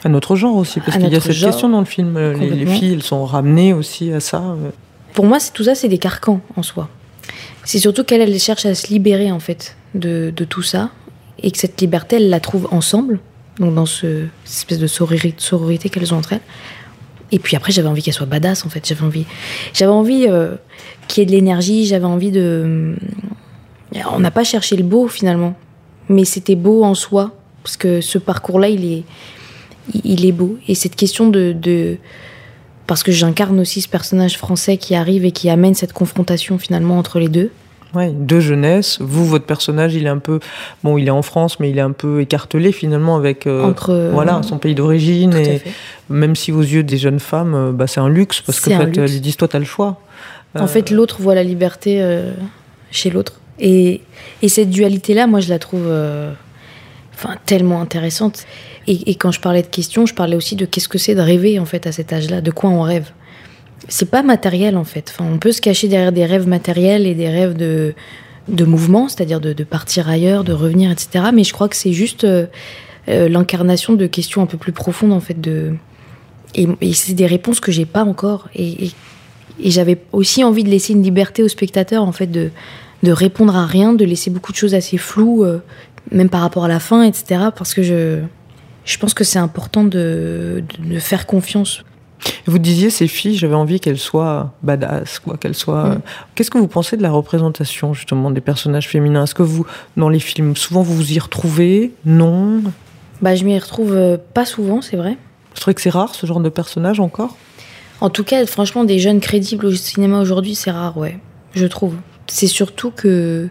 À 0.05 0.09
notre 0.11 0.37
genre 0.37 0.57
aussi, 0.57 0.81
parce 0.81 0.99
qu'il 0.99 1.09
y 1.11 1.17
a 1.17 1.21
cette 1.21 1.33
genre, 1.33 1.51
question 1.51 1.71
dans 1.71 1.79
le 1.81 1.87
film. 1.87 2.19
Les, 2.39 2.67
filles, 2.67 2.93
elles 2.93 3.03
sont 3.03 3.25
ramenées 3.25 3.73
aussi 3.73 4.13
à 4.13 4.21
ça. 4.21 4.43
euh. 4.43 4.71
Pour 5.15 5.25
moi, 5.25 5.41
c'est 5.41 5.53
tout 5.53 5.65
ça, 5.65 5.75
c'est 5.75 5.89
des 5.89 5.97
carcans 5.99 6.41
en 6.57 6.63
soi. 6.63 6.89
C'est 7.65 7.79
surtout 7.79 8.05
qu'elle, 8.05 8.21
elle 8.21 8.39
cherche 8.39 8.67
à 8.67 8.75
se 8.75 8.89
libérer 8.89 9.33
en 9.33 9.41
fait 9.41 9.77
de, 9.95 10.31
de 10.37 10.45
tout 10.45 10.63
ça, 10.63 10.91
et 11.43 11.51
que 11.51 11.57
cette 11.59 11.81
liberté, 11.81 12.17
elle 12.17 12.29
la 12.29 12.41
trouve 12.41 12.69
ensemble, 12.71 13.19
donc 13.59 13.75
dans 13.75 13.87
ce, 13.87 14.27
cette 14.45 14.59
espèce 14.59 14.79
de 14.79 14.87
sorori- 14.87 15.35
sororité 15.39 15.89
qu'elles 15.89 16.13
ont 16.13 16.19
entre 16.19 16.35
elles. 16.35 16.41
Et 17.35 17.41
puis 17.41 17.57
après, 17.57 17.73
j'avais 17.73 17.89
envie 17.89 18.01
qu'elle 18.01 18.15
soit 18.15 18.27
badass 18.27 18.65
en 18.65 18.69
fait. 18.69 18.87
J'avais 18.87 19.03
envie, 19.03 19.25
j'avais 19.73 19.91
envie 19.91 20.27
euh, 20.29 20.55
qu'il 21.09 21.21
y 21.21 21.23
ait 21.25 21.27
de 21.27 21.33
l'énergie. 21.33 21.85
J'avais 21.85 22.05
envie 22.05 22.31
de. 22.31 22.95
On 24.13 24.21
n'a 24.21 24.31
pas 24.31 24.45
cherché 24.45 24.77
le 24.77 24.85
beau 24.85 25.09
finalement, 25.09 25.55
mais 26.09 26.25
c'était 26.25 26.55
beau 26.55 26.85
en 26.85 26.95
soi 26.95 27.33
parce 27.65 27.77
que 27.77 28.01
ce 28.01 28.19
parcours-là, 28.19 28.69
il 28.69 28.85
est, 28.85 29.03
il 30.05 30.25
est 30.25 30.33
beau. 30.33 30.59
Et 30.69 30.77
cette 30.77 30.95
question 30.95 31.29
de, 31.29 31.53
de 31.53 31.97
parce 32.87 33.03
que 33.03 33.11
j'incarne 33.11 33.59
aussi 33.59 33.81
ce 33.81 33.89
personnage 33.89 34.39
français 34.39 34.77
qui 34.77 34.95
arrive 34.95 35.25
et 35.25 35.33
qui 35.33 35.51
amène 35.51 35.75
cette 35.75 35.93
confrontation 35.93 36.57
finalement 36.59 36.99
entre 36.99 37.19
les 37.19 37.29
deux. 37.29 37.51
Ouais, 37.95 38.13
de 38.13 38.41
jeunesse. 38.41 38.99
Vous, 39.01 39.25
votre 39.25 39.45
personnage, 39.45 39.95
il 39.95 40.07
est 40.07 40.09
un 40.11 40.19
peu. 40.19 40.41
Bon, 40.83 40.99
il 40.99 41.07
est 41.07 41.11
en 41.13 41.23
France, 41.23 41.61
mais 41.61 41.71
il 41.71 41.79
est 41.79 41.83
un 41.83 41.93
peu 41.93 42.21
écartelé 42.21 42.73
finalement 42.73 43.17
avec. 43.17 43.47
euh, 43.47 43.63
Entre- 43.65 44.11
Voilà, 44.13 44.43
son 44.43 44.59
pays 44.59 44.75
d'origine. 44.75 45.35
Et 45.35 45.61
même 46.09 46.35
si 46.35 46.51
aux 46.53 46.61
yeux 46.63 46.83
des 46.83 46.99
jeunes 46.99 47.21
femmes, 47.21 47.55
euh, 47.55 47.73
bah, 47.73 47.87
c'est 47.87 48.01
un 48.01 48.09
luxe, 48.09 48.41
parce 48.41 48.59
qu'en 48.61 48.71
C'est 48.71 48.75
un 48.77 48.93
fait, 48.93 48.99
elles 49.01 49.21
disent 49.21 49.37
Toi, 49.37 49.49
t'as 49.49 49.59
le 49.61 49.65
choix. 49.65 50.01
En 50.59 50.65
Euh, 50.65 50.67
fait, 50.67 50.91
l'autre 50.91 51.21
voit 51.21 51.35
la 51.35 51.43
liberté 51.45 51.99
euh, 52.01 52.33
chez 52.91 53.11
l'autre. 53.11 53.35
Et, 53.61 54.01
et 54.43 54.49
cette 54.49 54.71
dualité-là, 54.71 55.27
moi, 55.27 55.39
je 55.41 55.49
la 55.49 55.59
trouve 55.61 55.85
euh, 55.87 56.33
enfin, 57.15 57.37
tellement 57.47 57.81
intéressante. 57.81 58.45
Et, 58.87 59.11
et 59.11 59.15
quand 59.15 59.31
je 59.31 59.41
parlais 59.41 59.63
de 59.63 59.67
questions, 59.69 60.07
je 60.07 60.15
parlais 60.15 60.37
aussi 60.37 60.57
de 60.57 60.65
qu'est-ce 60.67 60.89
que 60.89 60.99
c'est 60.99 61.15
de 61.15 61.21
rêver, 61.21 61.59
en 61.59 61.65
fait, 61.65 61.87
à 61.87 61.93
cet 61.93 62.13
âge-là, 62.13 62.41
de 62.41 62.51
quoi 62.51 62.71
on 62.71 62.83
rêve. 62.83 63.11
C'est 63.89 64.11
pas 64.11 64.23
matériel, 64.23 64.77
en 64.77 64.85
fait. 64.85 65.15
On 65.21 65.39
peut 65.39 65.53
se 65.53 65.61
cacher 65.61 65.89
derrière 65.89 66.13
des 66.13 66.25
rêves 66.25 66.49
matériels 66.49 67.07
et 67.07 67.15
des 67.15 67.29
rêves 67.29 67.55
de, 67.55 67.95
de 68.49 68.65
mouvement, 68.65 69.09
c'est-à-dire 69.09 69.41
de, 69.41 69.65
partir 69.65 70.09
ailleurs, 70.09 70.45
de 70.45 70.53
revenir, 70.53 70.91
etc. 70.91 71.27
Mais 71.33 71.45
je 71.45 71.53
crois 71.53 71.69
que 71.69 71.77
c'est 71.77 71.93
juste 71.93 72.25
euh, 72.25 72.47
euh, 73.09 73.29
l'incarnation 73.29 73.95
de 73.95 74.07
questions 74.07 74.43
un 74.43 74.47
peu 74.47 74.59
plus 74.59 74.73
profondes, 74.73 75.13
en 75.13 75.21
fait. 75.21 75.41
De... 75.41 75.75
Et, 76.55 76.93
c'est 76.93 77.15
des 77.15 77.27
réponses 77.27 77.61
que 77.61 77.73
j'ai 77.73 77.87
pas 77.87 78.05
encore. 78.05 78.49
Et, 78.55 78.91
j'avais 79.63 79.99
aussi 80.13 80.43
envie 80.43 80.65
de 80.65 80.69
laisser 80.69 80.95
une 80.95 81.03
liberté 81.03 81.43
au 81.43 81.49
spectateur, 81.49 82.03
en 82.03 82.13
fait, 82.13 82.27
de, 82.27 82.51
de 83.05 83.13
répondre 83.13 83.55
à 83.55 83.67
rien, 83.67 83.93
de 83.93 84.05
laisser 84.05 84.31
beaucoup 84.31 84.51
de 84.51 84.57
choses 84.57 84.75
assez 84.75 84.99
floues, 84.99 85.45
euh, 85.45 85.61
même 86.11 86.29
par 86.29 86.41
rapport 86.41 86.65
à 86.65 86.69
la 86.69 86.81
fin, 86.81 87.03
etc. 87.03 87.41
Parce 87.57 87.73
que 87.73 87.83
je, 87.83 88.21
je 88.85 88.99
pense 88.99 89.15
que 89.15 89.25
c'est 89.25 89.39
important 89.39 89.85
de, 89.85 90.65
de 90.81 90.99
faire 90.99 91.27
confiance. 91.27 91.85
Vous 92.47 92.59
disiez, 92.59 92.91
ces 92.91 93.09
filles, 93.09 93.37
j'avais 93.37 93.55
envie 93.55 93.81
qu'elles 93.81 93.99
soient 93.99 94.53
badass, 94.63 95.19
quoi, 95.19 95.37
qu'elles 95.37 95.55
soient. 95.55 95.97
Mm. 95.97 96.01
Qu'est-ce 96.35 96.51
que 96.51 96.59
vous 96.59 96.69
pensez 96.69 96.97
de 96.97 97.03
la 97.03 97.11
représentation, 97.11 97.95
justement, 97.95 98.31
des 98.31 98.41
personnages 98.41 98.89
féminins? 98.89 99.25
Est-ce 99.25 99.35
que 99.35 99.43
vous, 99.43 99.67
dans 99.97 100.09
les 100.09 100.21
films, 100.21 100.57
souvent 100.57 100.83
vous 100.83 100.95
vous 100.95 101.13
y 101.13 101.19
retrouvez? 101.19 101.93
Non? 102.05 102.63
Bah, 103.23 103.35
je 103.35 103.45
m'y 103.45 103.59
retrouve 103.59 103.93
euh, 103.95 104.17
pas 104.35 104.45
souvent, 104.45 104.83
c'est 104.83 104.97
vrai. 104.97 105.17
Je 105.55 105.61
trouvais 105.61 105.75
que 105.75 105.81
c'est 105.81 105.91
rare, 105.91 106.15
ce 106.15 106.27
genre 106.27 106.41
de 106.41 106.49
personnage 106.49 107.01
encore? 107.01 107.37
En 108.01 108.11
tout 108.11 108.25
cas, 108.25 108.45
franchement, 108.47 108.85
des 108.85 108.99
jeunes 108.99 109.21
crédibles 109.21 109.67
au 109.67 109.73
cinéma 109.73 110.21
aujourd'hui, 110.21 110.55
c'est 110.55 110.71
rare, 110.71 110.97
ouais, 110.99 111.19
je 111.55 111.67
trouve. 111.67 111.95
C'est 112.27 112.47
surtout 112.47 112.91
que 112.91 113.49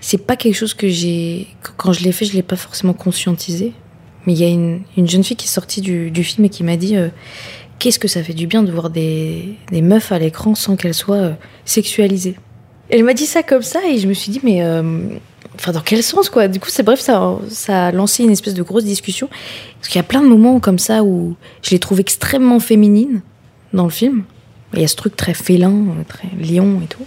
c'est 0.00 0.26
pas 0.26 0.36
quelque 0.36 0.54
chose 0.54 0.74
que 0.74 0.88
j'ai. 0.88 1.48
Quand 1.76 1.92
je 1.92 2.04
l'ai 2.04 2.12
fait, 2.12 2.24
je 2.24 2.34
l'ai 2.34 2.42
pas 2.42 2.56
forcément 2.56 2.92
conscientisé. 2.92 3.72
Mais 4.24 4.34
il 4.34 4.38
y 4.38 4.44
a 4.44 4.48
une, 4.48 4.82
une 4.96 5.08
jeune 5.08 5.24
fille 5.24 5.36
qui 5.36 5.46
est 5.46 5.50
sortie 5.50 5.80
du, 5.80 6.12
du 6.12 6.22
film 6.22 6.44
et 6.44 6.48
qui 6.48 6.62
m'a 6.62 6.76
dit 6.76 6.96
euh, 6.96 7.08
Qu'est-ce 7.82 7.98
que 7.98 8.06
ça 8.06 8.22
fait 8.22 8.32
du 8.32 8.46
bien 8.46 8.62
de 8.62 8.70
voir 8.70 8.90
des, 8.90 9.56
meufs 9.72 10.12
à 10.12 10.18
l'écran 10.20 10.54
sans 10.54 10.76
qu'elles 10.76 10.94
soient 10.94 11.16
euh, 11.16 11.32
sexualisées 11.64 12.36
Elle 12.90 13.02
m'a 13.02 13.12
dit 13.12 13.26
ça 13.26 13.42
comme 13.42 13.62
ça 13.62 13.80
et 13.84 13.98
je 13.98 14.06
me 14.06 14.14
suis 14.14 14.30
dit 14.30 14.40
Mais. 14.44 14.62
euh, 14.62 15.00
Enfin, 15.56 15.72
dans 15.72 15.80
quel 15.80 16.00
sens, 16.02 16.30
quoi? 16.30 16.46
Du 16.46 16.60
coup, 16.60 16.68
c'est 16.70 16.84
bref, 16.84 17.00
ça, 17.00 17.36
ça 17.48 17.88
a 17.88 17.92
lancé 17.92 18.22
une 18.22 18.30
espèce 18.30 18.54
de 18.54 18.62
grosse 18.62 18.84
discussion. 18.84 19.28
Parce 19.80 19.88
qu'il 19.88 19.96
y 19.96 20.00
a 20.00 20.04
plein 20.04 20.22
de 20.22 20.28
moments 20.28 20.60
comme 20.60 20.78
ça 20.78 21.02
où 21.02 21.34
je 21.60 21.70
les 21.70 21.80
trouve 21.80 21.98
extrêmement 21.98 22.60
féminines 22.60 23.20
dans 23.72 23.84
le 23.84 23.90
film. 23.90 24.22
Il 24.74 24.80
y 24.80 24.84
a 24.84 24.88
ce 24.88 24.94
truc 24.96 25.16
très 25.16 25.34
félin, 25.34 25.72
euh, 25.72 26.04
très 26.06 26.28
lion 26.40 26.80
et 26.84 26.86
tout. 26.86 27.04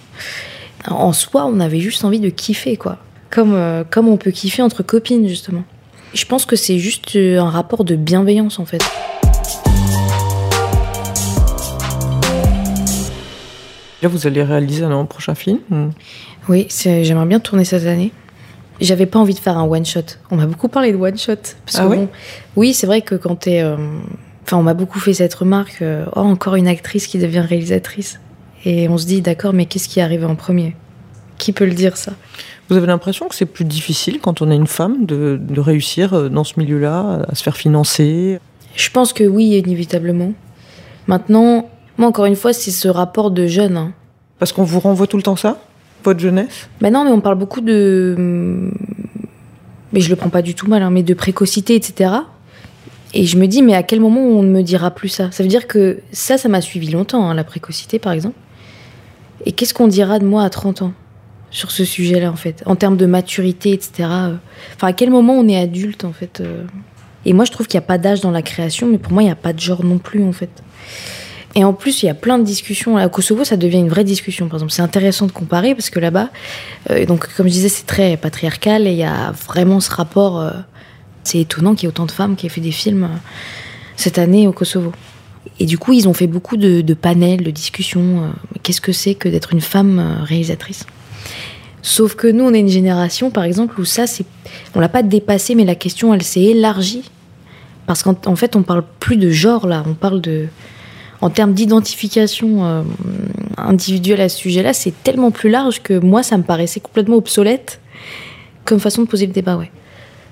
En 0.87 1.13
soi, 1.13 1.45
on 1.45 1.61
avait 1.61 1.79
juste 1.79 2.03
envie 2.03 2.19
de 2.19 2.29
kiffer, 2.29 2.75
quoi. 2.75 2.97
Comme, 3.31 3.57
comme 3.89 4.09
on 4.09 4.17
peut 4.17 4.31
kiffer 4.31 4.61
entre 4.61 4.83
copines, 4.83 5.27
justement. 5.29 5.63
Je 6.13 6.25
pense 6.25 6.45
que 6.45 6.57
c'est 6.57 6.79
juste 6.79 7.15
un 7.15 7.49
rapport 7.49 7.85
de 7.85 7.95
bienveillance, 7.95 8.59
en 8.59 8.65
fait. 8.65 8.83
Là, 14.05 14.09
vous 14.09 14.27
allez 14.27 14.43
réaliser 14.43 14.83
un 14.83 15.03
prochain 15.05 15.33
film 15.33 15.57
ou- 15.71 15.87
Oui, 16.47 16.67
j'aimerais 16.69 17.25
bien 17.25 17.39
tourner 17.39 17.65
cette 17.65 17.87
année. 17.87 18.11
J'avais 18.79 19.07
pas 19.07 19.17
envie 19.17 19.33
de 19.33 19.39
faire 19.39 19.57
un 19.57 19.63
one 19.63 19.83
shot. 19.83 20.01
On 20.29 20.35
m'a 20.35 20.45
beaucoup 20.45 20.67
parlé 20.67 20.91
de 20.91 20.97
one 20.97 21.17
shot. 21.17 21.37
Parce 21.65 21.77
Ah 21.79 21.85
que 21.85 21.87
ouais? 21.87 21.95
bon, 21.97 22.09
oui, 22.55 22.75
c'est 22.75 22.85
vrai 22.85 23.01
que 23.01 23.15
quand 23.15 23.35
t'es. 23.35 23.61
euh, 23.63 23.75
Enfin, 24.43 24.57
on 24.57 24.61
m'a 24.61 24.75
beaucoup 24.75 24.99
fait 24.99 25.15
cette 25.15 25.33
remarque. 25.33 25.81
euh, 25.81 26.05
oh, 26.15 26.19
encore 26.19 26.53
une 26.53 26.67
actrice 26.67 27.07
qui 27.07 27.17
devient 27.17 27.39
réalisatrice. 27.39 28.19
Et 28.63 28.87
on 28.89 28.99
se 28.99 29.07
dit, 29.07 29.21
d'accord, 29.21 29.53
mais 29.53 29.65
qu'est-ce 29.65 29.89
qui 29.89 29.99
est 29.99 30.03
arrivé 30.03 30.23
en 30.25 30.35
premier? 30.35 30.75
Qui 31.39 31.51
peut 31.51 31.65
le 31.65 31.73
dire 31.73 31.97
ça? 31.97 32.11
Vous 32.69 32.77
avez 32.77 32.85
l'impression 32.85 33.27
que 33.27 33.33
c'est 33.33 33.47
plus 33.47 33.65
difficile 33.65 34.19
quand 34.21 34.43
on 34.43 34.51
est 34.51 34.55
une 34.55 34.67
femme 34.67 35.07
de, 35.07 35.39
de 35.41 35.59
réussir 35.59 36.13
euh, 36.13 36.29
dans 36.29 36.43
ce 36.43 36.59
milieu-là, 36.59 37.23
à 37.27 37.33
se 37.33 37.41
faire 37.41 37.57
financer? 37.57 38.37
Je 38.75 38.89
pense 38.91 39.13
que 39.13 39.23
oui, 39.23 39.45
inévitablement. 39.65 40.33
Maintenant, 41.07 41.69
moi, 41.97 42.07
encore 42.07 42.25
une 42.25 42.35
fois, 42.35 42.53
c'est 42.53 42.71
ce 42.71 42.87
rapport 42.87 43.31
de 43.31 43.47
jeune. 43.47 43.77
hein. 43.77 43.93
Parce 44.39 44.51
qu'on 44.51 44.63
vous 44.63 44.79
renvoie 44.79 45.07
tout 45.07 45.17
le 45.17 45.23
temps 45.23 45.35
ça 45.35 45.57
Votre 46.03 46.19
jeunesse? 46.19 46.67
Bah 46.81 46.89
non, 46.89 47.05
mais 47.05 47.11
on 47.11 47.21
parle 47.21 47.37
beaucoup 47.37 47.61
de. 47.61 48.15
Mais 49.93 50.01
je 50.01 50.09
le 50.09 50.15
prends 50.15 50.29
pas 50.29 50.41
du 50.41 50.55
tout 50.55 50.67
mal, 50.67 50.81
hein, 50.83 50.89
mais 50.89 51.03
de 51.03 51.13
précocité, 51.13 51.75
etc. 51.75 52.11
Et 53.13 53.25
je 53.25 53.37
me 53.37 53.47
dis, 53.47 53.61
mais 53.61 53.75
à 53.75 53.83
quel 53.83 54.01
moment 54.01 54.19
on 54.21 54.43
ne 54.43 54.49
me 54.49 54.61
dira 54.61 54.91
plus 54.91 55.07
ça? 55.07 55.31
Ça 55.31 55.41
veut 55.41 55.47
dire 55.47 55.67
que 55.67 55.99
ça, 56.11 56.37
ça 56.37 56.49
m'a 56.49 56.59
suivi 56.59 56.89
longtemps, 56.91 57.29
hein, 57.29 57.33
la 57.33 57.45
précocité, 57.45 57.97
par 57.97 58.11
exemple. 58.11 58.35
Et 59.45 59.53
qu'est-ce 59.53 59.73
qu'on 59.73 59.87
dira 59.87 60.19
de 60.19 60.25
moi 60.25 60.43
à 60.43 60.49
30 60.49 60.81
ans 60.81 60.93
sur 61.49 61.71
ce 61.71 61.85
sujet-là, 61.85 62.29
en 62.29 62.35
fait? 62.35 62.61
En 62.65 62.75
termes 62.75 62.97
de 62.97 63.05
maturité, 63.05 63.71
etc. 63.71 63.91
euh. 63.99 64.35
Enfin, 64.75 64.87
à 64.87 64.93
quel 64.93 65.11
moment 65.11 65.33
on 65.33 65.47
est 65.47 65.57
adulte, 65.57 66.03
en 66.03 66.11
fait 66.11 66.41
euh? 66.41 66.65
Et 67.25 67.31
moi, 67.33 67.45
je 67.45 67.51
trouve 67.51 67.67
qu'il 67.67 67.79
n'y 67.79 67.83
a 67.85 67.87
pas 67.87 67.97
d'âge 67.97 68.19
dans 68.21 68.31
la 68.31 68.41
création, 68.41 68.85
mais 68.87 68.97
pour 68.97 69.13
moi, 69.13 69.23
il 69.23 69.27
n'y 69.27 69.31
a 69.31 69.35
pas 69.35 69.53
de 69.53 69.59
genre 69.59 69.83
non 69.83 69.97
plus, 69.97 70.23
en 70.23 70.33
fait. 70.33 70.49
Et 71.57 71.63
en 71.63 71.73
plus, 71.73 72.03
il 72.03 72.07
y 72.07 72.09
a 72.09 72.13
plein 72.13 72.37
de 72.37 72.43
discussions. 72.43 72.97
À 72.97 73.07
Kosovo, 73.07 73.45
ça 73.45 73.55
devient 73.55 73.77
une 73.77 73.87
vraie 73.87 74.03
discussion. 74.03 74.47
Par 74.49 74.57
exemple, 74.57 74.73
c'est 74.73 74.81
intéressant 74.81 75.25
de 75.25 75.31
comparer 75.31 75.73
parce 75.73 75.89
que 75.89 75.99
là-bas, 75.99 76.29
euh, 76.91 77.05
donc 77.05 77.33
comme 77.35 77.47
je 77.47 77.53
disais, 77.53 77.69
c'est 77.69 77.85
très 77.85 78.17
patriarcal 78.17 78.85
et 78.87 78.91
il 78.91 78.97
y 78.97 79.03
a 79.03 79.31
vraiment 79.31 79.79
ce 79.79 79.89
rapport. 79.89 80.39
euh, 80.39 80.51
c'est 81.23 81.39
étonnant 81.39 81.73
qu'il 81.73 81.83
y 81.83 81.85
ait 81.85 81.89
autant 81.89 82.05
de 82.05 82.11
femmes 82.11 82.35
qui 82.35 82.45
aient 82.45 82.49
fait 82.49 82.61
des 82.61 82.71
films 82.71 83.05
euh, 83.05 83.17
cette 83.95 84.19
année 84.19 84.47
au 84.47 84.51
Kosovo. 84.51 84.91
Et 85.59 85.65
du 85.65 85.77
coup, 85.77 85.93
ils 85.93 86.09
ont 86.09 86.13
fait 86.13 86.27
beaucoup 86.27 86.57
de, 86.57 86.93
panels, 86.93 87.41
de 87.41 87.51
discussions. 87.51 88.33
Qu'est-ce 88.61 88.81
que 88.81 88.91
c'est 88.91 89.15
que 89.15 89.29
d'être 89.29 89.53
une 89.53 89.61
femme 89.61 90.19
réalisatrice? 90.23 90.85
Sauf 91.81 92.15
que 92.15 92.27
nous, 92.27 92.43
on 92.43 92.53
est 92.53 92.59
une 92.59 92.67
génération, 92.67 93.31
par 93.31 93.45
exemple, 93.45 93.79
où 93.79 93.85
ça, 93.85 94.05
c'est, 94.05 94.25
on 94.73 94.81
l'a 94.81 94.89
pas 94.89 95.03
dépassé, 95.03 95.55
mais 95.55 95.63
la 95.63 95.75
question, 95.75 96.13
elle 96.13 96.23
s'est 96.23 96.41
élargie. 96.41 97.09
Parce 97.85 98.03
qu'en 98.03 98.17
en 98.25 98.35
fait, 98.35 98.55
on 98.55 98.63
parle 98.63 98.83
plus 98.99 99.15
de 99.17 99.29
genre 99.29 99.65
là, 99.65 99.83
on 99.87 99.93
parle 99.93 100.19
de, 100.19 100.47
en 101.25 101.31
termes 101.31 101.53
d'identification 101.53 102.65
euh, 102.65 102.83
individuelle 103.57 104.21
à 104.21 104.29
ce 104.29 104.37
sujet-là, 104.37 104.73
c'est 104.73 104.93
tellement 105.01 105.31
plus 105.31 105.49
large 105.49 105.81
que 105.81 105.97
moi, 105.97 106.21
ça 106.21 106.37
me 106.37 106.43
paraissait 106.43 106.79
complètement 106.79 107.15
obsolète 107.15 107.81
comme 108.63 108.79
façon 108.79 109.01
de 109.01 109.07
poser 109.07 109.25
le 109.25 109.33
débat, 109.33 109.57
ouais. 109.57 109.71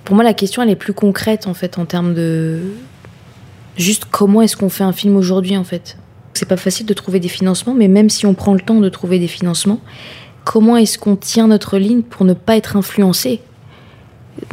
Pour 0.04 0.14
moi, 0.14 0.24
la 0.24 0.36
question, 0.36 0.62
elle 0.62 0.70
est 0.70 0.76
plus 0.76 0.94
concrète, 0.94 1.48
en 1.48 1.56
fait, 1.56 1.80
en 1.80 1.86
termes 1.86 2.14
de... 2.14 2.60
Juste 3.76 4.06
comment 4.06 4.44
est-ce 4.44 4.56
qu'on 4.56 4.70
fait 4.70 4.84
un 4.84 4.94
film 4.94 5.16
aujourd'hui, 5.16 5.58
en 5.58 5.64
fait 5.64 5.98
C'est 6.36 6.48
pas 6.48 6.58
facile 6.58 6.86
de 6.86 6.94
trouver 6.94 7.20
des 7.20 7.28
financements, 7.28 7.74
mais 7.74 7.88
même 7.88 8.12
si 8.12 8.28
on 8.28 8.36
prend 8.36 8.54
le 8.54 8.60
temps 8.60 8.80
de 8.80 8.90
trouver 8.90 9.18
des 9.18 9.28
financements, 9.28 9.82
comment 10.44 10.78
est-ce 10.78 11.00
qu'on 11.00 11.16
tient 11.16 11.48
notre 11.48 11.80
ligne 11.80 12.04
pour 12.04 12.24
ne 12.24 12.34
pas 12.36 12.56
être 12.56 12.78
influencé 12.78 13.40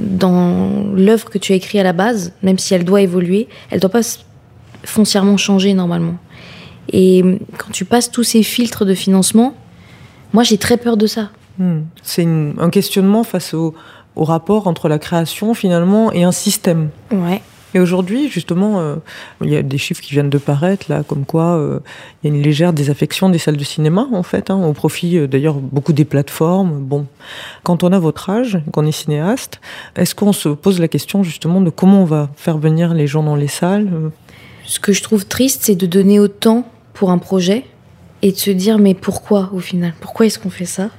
dans 0.01 0.87
l'œuvre 0.95 1.29
que 1.29 1.37
tu 1.37 1.53
as 1.53 1.57
écrite 1.57 1.83
à 1.83 1.85
la 1.85 1.93
base, 1.93 2.33
même 2.43 2.57
si 2.57 2.73
elle 2.73 2.85
doit 2.85 3.03
évoluer, 3.03 3.47
elle 3.71 3.81
doit 3.81 3.91
pas 3.91 4.01
foncièrement 4.85 5.37
changer 5.37 5.75
normalement. 5.75 6.17
Et 6.93 7.23
quand 7.59 7.71
tu 7.71 7.85
passes 7.85 8.11
tous 8.11 8.25
ces 8.25 8.43
filtres 8.43 8.85
de 8.85 8.95
financement, 8.95 9.55
moi 10.33 10.43
j'ai 10.43 10.59
très 10.59 10.77
peur 10.77 10.97
de 10.97 11.07
ça. 11.07 11.31
Hmm. 11.59 11.81
C'est 12.03 12.27
un 12.27 12.71
questionnement 12.71 13.25
face 13.25 13.55
au, 13.55 13.75
au 14.17 14.25
rapport 14.25 14.67
entre 14.67 14.89
la 14.89 14.99
création 14.99 15.55
finalement 15.55 16.13
et 16.13 16.25
un 16.25 16.33
système. 16.33 16.91
Ouais. 17.13 17.43
Et 17.75 17.79
aujourd'hui, 17.79 18.29
justement, 18.29 18.81
euh, 18.81 18.97
il 19.43 19.51
y 19.51 19.57
a 19.57 19.63
des 19.63 19.79
chiffres 19.79 20.03
qui 20.03 20.13
viennent 20.13 20.31
de 20.31 20.39
paraître, 20.39 20.87
là, 20.89 21.05
comme 21.07 21.25
quoi 21.25 21.57
euh, 21.57 21.79
il 22.23 22.29
y 22.29 22.33
a 22.33 22.37
une 22.37 22.43
légère 22.43 22.73
désaffection 22.73 23.29
des 23.29 23.39
salles 23.39 23.57
de 23.57 23.65
cinéma, 23.65 24.09
en 24.13 24.23
fait, 24.23 24.51
hein, 24.51 24.57
au 24.57 24.73
profit 24.73 25.19
euh, 25.19 25.29
d'ailleurs 25.29 25.55
beaucoup 25.55 25.93
des 25.93 26.05
plateformes. 26.05 26.81
Bon, 26.81 27.07
quand 27.63 27.85
on 27.85 27.93
a 27.93 27.99
votre 27.99 28.29
âge, 28.29 28.61
qu'on 28.73 28.87
est 28.87 28.93
cinéaste, 28.93 29.61
est-ce 29.95 30.15
qu'on 30.15 30.33
se 30.33 30.49
pose 30.49 30.81
la 30.81 30.89
question 30.89 31.23
justement 31.23 31.61
de 31.61 31.71
comment 31.71 32.03
on 32.03 32.07
va 32.07 32.31
faire 32.35 32.59
venir 32.59 32.93
les 32.93 33.07
gens 33.07 33.23
dans 33.23 33.37
les 33.37 33.49
salles 33.49 33.89
Ce 34.71 34.79
que 34.79 34.93
je 34.93 35.03
trouve 35.03 35.27
triste, 35.27 35.63
c'est 35.65 35.75
de 35.75 35.85
donner 35.85 36.21
autant 36.21 36.65
pour 36.95 37.11
un 37.11 37.19
projet 37.19 37.65
et 38.23 38.31
de 38.31 38.37
se 38.37 38.53
dire 38.53 38.79
mais 38.79 38.95
pourquoi 38.95 39.51
au 39.53 39.59
final? 39.59 39.95
Pourquoi 40.01 40.27
est-ce 40.27 40.39
qu'on 40.39 40.49
fait 40.49 40.65
ça? 40.65 40.91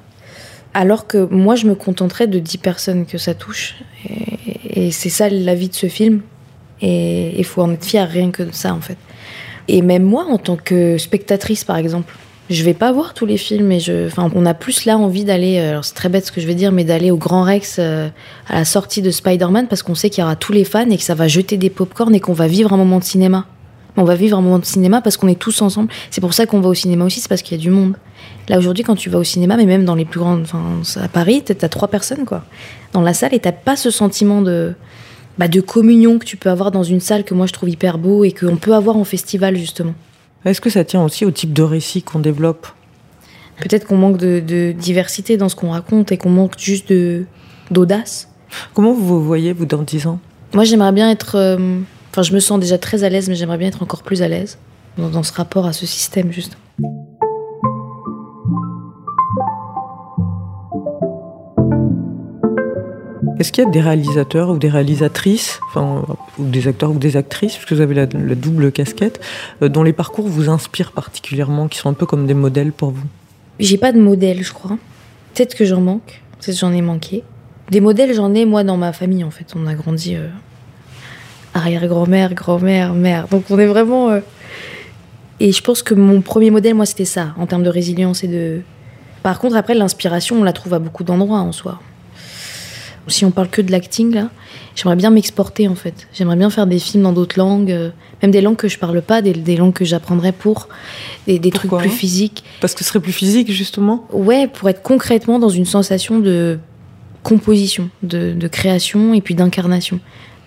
Alors 0.74 1.08
que 1.08 1.26
moi 1.32 1.56
je 1.56 1.68
me 1.68 1.74
contenterais 1.74 2.28
de 2.28 2.38
10 2.38 2.58
personnes 2.58 3.06
que 3.06 3.18
ça 3.18 3.34
touche. 3.34 3.76
Et, 4.76 4.92
c'est 4.92 5.08
ça 5.08 5.30
la 5.30 5.56
vie 5.56 5.70
de 5.70 5.74
ce 5.74 5.88
film. 5.88 6.20
Et 6.82 7.34
il 7.38 7.46
faut 7.46 7.62
en 7.62 7.72
être 7.72 7.86
fier 7.86 8.10
rien 8.10 8.30
que 8.32 8.44
de 8.44 8.52
ça, 8.52 8.74
en 8.74 8.82
fait. 8.82 8.98
Et 9.70 9.82
même 9.82 10.04
moi, 10.04 10.26
en 10.26 10.38
tant 10.38 10.58
que 10.58 10.98
spectatrice, 10.98 11.64
par 11.64 11.78
exemple, 11.78 12.14
je 12.50 12.64
vais 12.66 12.74
pas 12.74 12.92
voir 12.92 13.14
tous 13.14 13.26
les 13.26 13.38
films 13.38 13.72
et 13.72 13.80
je 13.80 14.08
enfin 14.08 14.30
on 14.36 14.46
a 14.46 14.54
plus 14.54 14.84
là 14.84 14.98
envie 14.98 15.24
d'aller 15.24 15.60
euh, 15.60 15.70
alors 15.70 15.86
c'est 15.86 15.94
très 15.94 16.10
bête 16.10 16.26
ce 16.26 16.34
que 16.34 16.42
je 16.42 16.48
vais 16.48 16.56
dire 16.56 16.74
mais 16.74 16.84
d'aller 16.84 17.10
au 17.10 17.16
Grand 17.16 17.44
Rex 17.44 17.78
euh, 17.80 18.10
à 18.50 18.56
la 18.56 18.66
sortie 18.66 19.02
de 19.02 19.12
Spider-Man 19.12 19.68
parce 19.70 19.84
qu'on 19.84 19.96
sait 19.96 20.10
qu'il 20.10 20.22
y 20.22 20.26
aura 20.26 20.36
tous 20.36 20.52
les 20.52 20.66
fans 20.66 20.90
et 20.90 20.98
que 20.98 21.04
ça 21.04 21.16
va 21.16 21.30
jeter 21.30 21.56
des 21.56 21.70
pop-corn 21.70 22.14
et 22.14 22.20
qu'on 22.20 22.34
va 22.34 22.48
vivre 22.48 22.74
un 22.74 22.78
moment 22.78 23.00
de 23.00 23.06
cinéma. 23.06 23.46
On 23.97 24.04
va 24.04 24.15
vivre 24.15 24.38
un 24.38 24.41
moment 24.41 24.60
de 24.60 24.65
cinéma 24.65 25.01
parce 25.01 25.17
qu'on 25.17 25.27
est 25.27 25.39
tous 25.39 25.62
ensemble. 25.62 25.89
C'est 26.10 26.21
pour 26.21 26.34
ça 26.34 26.45
qu'on 26.45 26.62
va 26.62 26.69
au 26.69 26.73
cinéma 26.73 27.06
aussi, 27.06 27.19
c'est 27.19 27.27
parce 27.27 27.41
qu'il 27.41 27.58
y 27.58 27.60
a 27.60 27.63
du 27.63 27.71
monde. 27.71 27.95
Là 28.49 28.58
aujourd'hui 28.58 28.84
quand 28.84 28.95
tu 28.95 29.10
vas 29.10 29.19
au 29.19 29.23
cinéma 29.23 29.58
mais 29.58 29.65
même 29.65 29.86
dans 29.86 29.95
les 29.95 30.06
plus 30.06 30.19
grandes 30.19 30.41
enfin 30.43 30.82
à 31.01 31.08
Paris, 31.08 31.43
tu 31.45 31.54
as 31.54 31.69
trois 31.69 31.88
personnes 31.88 32.25
quoi 32.25 32.43
dans 32.93 33.01
la 33.01 33.13
salle 33.13 33.34
et 33.34 33.39
t'as 33.39 33.51
pas 33.51 33.75
ce 33.75 33.89
sentiment 33.89 34.41
de 34.41 34.73
bah, 35.38 35.47
de 35.47 35.62
communion 35.62 36.19
que 36.19 36.25
tu 36.25 36.38
peux 36.38 36.49
avoir 36.49 36.71
dans 36.71 36.84
une 36.84 36.99
salle 36.99 37.23
que 37.23 37.34
moi 37.34 37.45
je 37.45 37.54
trouve 37.54 37.69
hyper 37.69 37.97
beau 37.97 38.23
et 38.23 38.32
qu'on 38.32 38.58
peut 38.58 38.75
avoir 38.75 38.97
en 38.97 39.04
festival 39.04 39.56
justement. 39.56 39.93
Est-ce 40.45 40.62
que 40.62 40.69
ça 40.69 40.84
tient 40.84 41.04
aussi 41.04 41.25
au 41.25 41.32
type 41.32 41.54
de 41.54 41.63
récit 41.63 42.01
qu'on 42.01 42.19
développe? 42.19 42.67
Peut-être 43.58 43.86
qu'on 43.86 43.97
manque 43.97 44.17
de, 44.17 44.71
diversité 44.71 45.38
dans 45.38 45.49
ce 45.49 45.56
qu'on 45.56 45.69
raconte 45.71 46.12
et 46.12 46.17
qu'on 46.17 46.30
manque 46.30 46.58
juste 46.58 46.89
de 46.89 47.25
d'audace. 47.69 48.27
Comment 48.73 48.91
vous 48.93 49.06
vous 49.06 49.23
voyez 49.23 49.54
vous 49.54 49.65
dans 49.65 49.84
10 49.84 50.08
ans? 50.08 50.19
Moi 50.54 50.65
j'aimerais 50.65 50.91
bien 50.91 51.10
être... 51.10 51.36
Euh, 51.36 51.80
enfin 52.12 52.21
je 52.21 52.34
me 52.34 52.39
sens 52.39 52.60
déjà 52.60 52.78
très 52.78 53.04
à 53.04 53.10
l'aise 53.10 53.28
mais 53.30 53.36
j'aimerais 53.36 53.58
bien 53.58 53.69
être 53.69 53.82
encore 53.82 54.04
plus 54.04 54.21
à 54.21 54.28
l'aise 54.28 54.58
dans, 54.97 55.10
dans 55.10 55.24
ce 55.24 55.34
rapport 55.34 55.65
à 55.65 55.74
ce 55.74 55.86
système 55.86 56.32
justement. 56.32 56.62
Est-ce 63.41 63.52
qu'il 63.52 63.63
y 63.63 63.67
a 63.67 63.71
des 63.71 63.82
réalisateurs 63.82 64.52
ou 64.52 64.60
des 64.60 64.69
réalisatrices, 64.69 65.60
enfin, 65.67 66.06
ou 66.38 66.45
des 66.45 66.67
acteurs 66.67 66.91
ou 66.91 67.00
des 67.00 67.17
actrices, 67.17 67.56
puisque 67.56 67.74
vous 67.74 67.82
avez 67.82 67.95
la, 67.95 68.06
double 68.06 68.71
casquette, 68.71 69.19
euh, 69.63 69.67
dont 69.67 69.82
les 69.82 69.93
parcours 69.93 70.28
vous 70.28 70.47
inspirent 70.47 70.91
particulièrement, 70.91 71.67
qui 71.67 71.80
sont 71.80 71.89
un 71.89 71.93
peu 71.93 72.06
comme 72.06 72.28
des 72.28 72.36
modèles 72.36 72.71
pour 72.71 72.91
vous? 72.91 73.08
J'ai 73.60 73.80
pas 73.80 73.93
de 73.93 74.00
modèle, 74.00 74.43
je 74.43 74.54
crois. 74.54 74.78
Peut-être 75.34 75.56
que 75.56 75.65
j'en 75.65 75.82
manque, 75.82 76.21
peut-être 76.34 76.54
que 76.54 76.60
j'en 76.60 76.71
ai 76.71 76.84
manqué. 76.84 77.24
Des 77.71 77.80
modèles, 77.80 78.13
j'en 78.13 78.32
ai 78.36 78.45
moi 78.45 78.63
dans 78.63 78.78
ma 78.78 78.93
famille 78.93 79.24
en 79.24 79.32
fait. 79.32 79.47
On 79.56 79.65
a 79.65 79.74
grandi 79.74 80.15
euh, 80.15 80.28
arrière-grand-mère, 81.54 82.34
grand-mère, 82.34 82.94
mère. 82.94 83.28
Donc 83.28 83.46
on 83.50 83.60
est 83.60 83.68
vraiment. 83.68 84.10
Euh, 84.10 84.20
et 85.40 85.52
je 85.52 85.62
pense 85.62 85.82
que 85.82 85.94
mon 85.94 86.22
premier 86.22 86.52
modèle, 86.52 86.76
moi, 86.76 86.86
c'était 86.86 87.06
ça, 87.06 87.34
en 87.38 87.48
termes 87.48 87.64
de 87.64 87.70
résilience 87.70 88.24
et 88.24 88.28
de. 88.28 88.62
Par 89.24 89.40
contre, 89.40 89.56
après, 89.56 89.74
l'inspiration, 89.74 90.38
on 90.40 90.44
la 90.44 90.54
trouve 90.54 90.74
à 90.74 90.80
beaucoup 90.80 91.04
d'endroits 91.04 91.40
en 91.40 91.52
soi 91.52 91.80
si 93.08 93.26
on 93.26 93.32
parle 93.32 93.50
que 93.50 93.62
de 93.62 93.72
l'acting, 93.72 94.14
là, 94.14 94.30
j'aimerais 94.76 94.96
bien 94.96 95.10
m'exporter 95.10 95.68
en 95.68 95.76
fait. 95.76 96.08
J'aimerais 96.14 96.36
bien 96.36 96.50
faire 96.50 96.68
des 96.68 96.80
films 96.80 97.04
dans 97.04 97.14
d'autres 97.14 97.38
langues, 97.38 97.72
euh, 97.72 97.90
même 98.22 98.32
des 98.32 98.42
langues 98.42 98.56
que 98.56 98.68
je 98.68 98.78
parle 98.78 99.02
pas, 99.02 99.22
des, 99.22 99.56
langues 99.56 99.74
que 99.74 99.86
j'apprendrais 99.86 100.32
pour, 100.32 100.70
des, 101.28 101.40
des 101.40 101.52
trucs 101.52 101.72
plus 101.72 101.90
physiques. 101.90 102.44
Parce 102.60 102.74
que 102.74 102.84
ce 102.84 102.90
serait 102.90 103.00
plus 103.00 103.12
physique 103.12 103.52
justement? 103.52 104.08
Ouais, 104.12 104.48
pour 104.48 104.70
être 104.70 104.82
concrètement 104.82 105.40
dans 105.40 105.50
une 105.50 105.66
sensation 105.66 106.20
de 106.20 106.60
composition, 107.24 107.90
de, 108.04 108.48
création 108.48 109.14
et 109.14 109.22
puis 109.22 109.36
d'incarnation. 109.36 110.00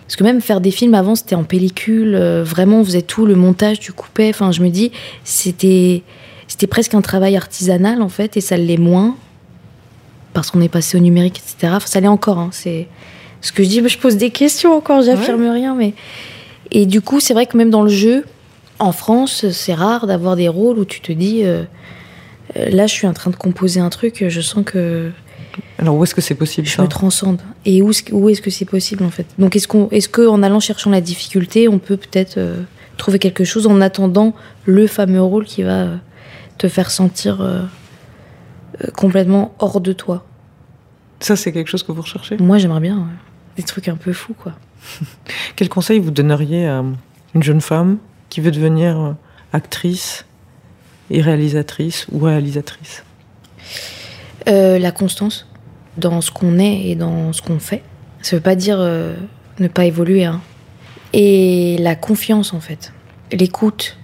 Parce 0.07 0.15
que 0.17 0.23
même 0.23 0.41
faire 0.41 0.61
des 0.61 0.71
films 0.71 0.93
avant, 0.93 1.15
c'était 1.15 1.35
en 1.35 1.43
pellicule, 1.43 2.15
euh, 2.15 2.43
vraiment 2.43 2.81
on 2.81 2.85
faisait 2.85 3.01
tout, 3.01 3.25
le 3.25 3.35
montage, 3.35 3.79
tu 3.79 3.91
coupais. 3.91 4.29
Enfin, 4.29 4.51
je 4.51 4.61
me 4.61 4.69
dis, 4.69 4.91
c'était 5.23 6.03
c'était 6.47 6.67
presque 6.67 6.93
un 6.93 7.01
travail 7.01 7.35
artisanal 7.35 8.01
en 8.01 8.09
fait, 8.09 8.37
et 8.37 8.41
ça 8.41 8.55
l'est 8.55 8.77
moins 8.77 9.15
parce 10.33 10.51
qu'on 10.51 10.61
est 10.61 10.69
passé 10.69 10.97
au 10.97 10.99
numérique, 10.99 11.39
etc. 11.39 11.77
ça 11.85 11.99
l'est 12.01 12.07
encore. 12.07 12.37
Hein, 12.37 12.49
c'est 12.51 12.87
ce 13.41 13.51
que 13.51 13.63
je 13.63 13.69
dis. 13.69 13.81
Je 13.87 13.97
pose 13.97 14.17
des 14.17 14.29
questions 14.29 14.75
encore. 14.75 15.01
J'affirme 15.01 15.47
rien, 15.49 15.73
mais 15.75 15.93
et 16.71 16.85
du 16.85 17.01
coup, 17.01 17.19
c'est 17.19 17.33
vrai 17.33 17.45
que 17.45 17.57
même 17.57 17.69
dans 17.69 17.83
le 17.83 17.89
jeu, 17.89 18.25
en 18.79 18.91
France, 18.91 19.49
c'est 19.49 19.73
rare 19.73 20.07
d'avoir 20.07 20.35
des 20.35 20.49
rôles 20.49 20.77
où 20.77 20.85
tu 20.85 20.99
te 20.99 21.11
dis, 21.11 21.41
euh, 21.43 21.63
euh, 22.57 22.69
là, 22.69 22.85
je 22.85 22.93
suis 22.93 23.07
en 23.07 23.13
train 23.13 23.31
de 23.31 23.35
composer 23.35 23.79
un 23.79 23.89
truc, 23.89 24.25
je 24.27 24.41
sens 24.41 24.63
que. 24.65 25.11
Alors 25.85 25.97
où 25.97 26.03
est-ce 26.03 26.15
que 26.15 26.21
c'est 26.21 26.33
possible 26.33 26.67
Je 26.67 26.81
me 26.81 26.87
transcende. 26.87 27.39
Et 27.63 27.83
où, 27.83 27.91
où 28.11 28.29
est-ce 28.29 28.41
que 28.41 28.49
c'est 28.49 28.65
possible 28.65 29.03
en 29.03 29.11
fait? 29.11 29.27
Donc 29.37 29.55
est-ce 29.55 29.67
qu'on, 29.67 29.87
est-ce 29.91 30.09
qu'en 30.09 30.41
allant 30.41 30.59
cherchant 30.59 30.89
la 30.89 30.99
difficulté, 30.99 31.67
on 31.67 31.77
peut 31.77 31.95
peut-être 31.95 32.39
euh, 32.39 32.63
trouver 32.97 33.19
quelque 33.19 33.43
chose 33.43 33.67
en 33.67 33.79
attendant 33.81 34.33
le 34.65 34.87
fameux 34.87 35.21
rôle 35.21 35.45
qui 35.45 35.61
va 35.61 35.89
te 36.57 36.67
faire 36.67 36.89
sentir 36.89 37.39
euh, 37.41 37.61
complètement 38.97 39.53
hors 39.59 39.79
de 39.79 39.93
toi? 39.93 40.25
Ça, 41.19 41.35
c'est 41.35 41.51
quelque 41.51 41.67
chose 41.69 41.83
que 41.83 41.91
vous 41.91 42.01
recherchez? 42.01 42.37
Moi, 42.37 42.57
j'aimerais 42.57 42.79
bien. 42.79 43.07
Des 43.55 43.61
trucs 43.61 43.87
un 43.87 43.95
peu 43.95 44.11
fous, 44.11 44.33
quoi. 44.33 44.53
Quel 45.55 45.69
conseil 45.69 45.99
vous 45.99 46.09
donneriez 46.09 46.65
à 46.65 46.83
une 47.35 47.43
jeune 47.43 47.61
femme 47.61 47.99
qui 48.29 48.41
veut 48.41 48.49
devenir 48.49 48.99
euh, 48.99 49.11
actrice 49.53 50.25
et 51.11 51.21
réalisatrice 51.21 52.07
ou 52.11 52.21
réalisatrice? 52.21 53.03
Euh, 54.47 54.79
La 54.79 54.91
constance 54.91 55.45
dans 55.97 56.21
ce 56.21 56.31
qu'on 56.31 56.59
est 56.59 56.89
et 56.89 56.95
dans 56.95 57.33
ce 57.33 57.41
qu'on 57.41 57.59
fait. 57.59 57.83
Ça 58.21 58.35
veut 58.35 58.41
pas 58.41 58.55
dire 58.55 58.79
ne 58.79 59.67
pas 59.67 59.85
évoluer. 59.85 60.25
Hein. 60.25 60.41
Et 61.13 61.77
la 61.79 61.95
confiance, 61.95 62.53
en 62.53 62.59
fait. 62.59 62.91
L'écoute, 63.31 63.97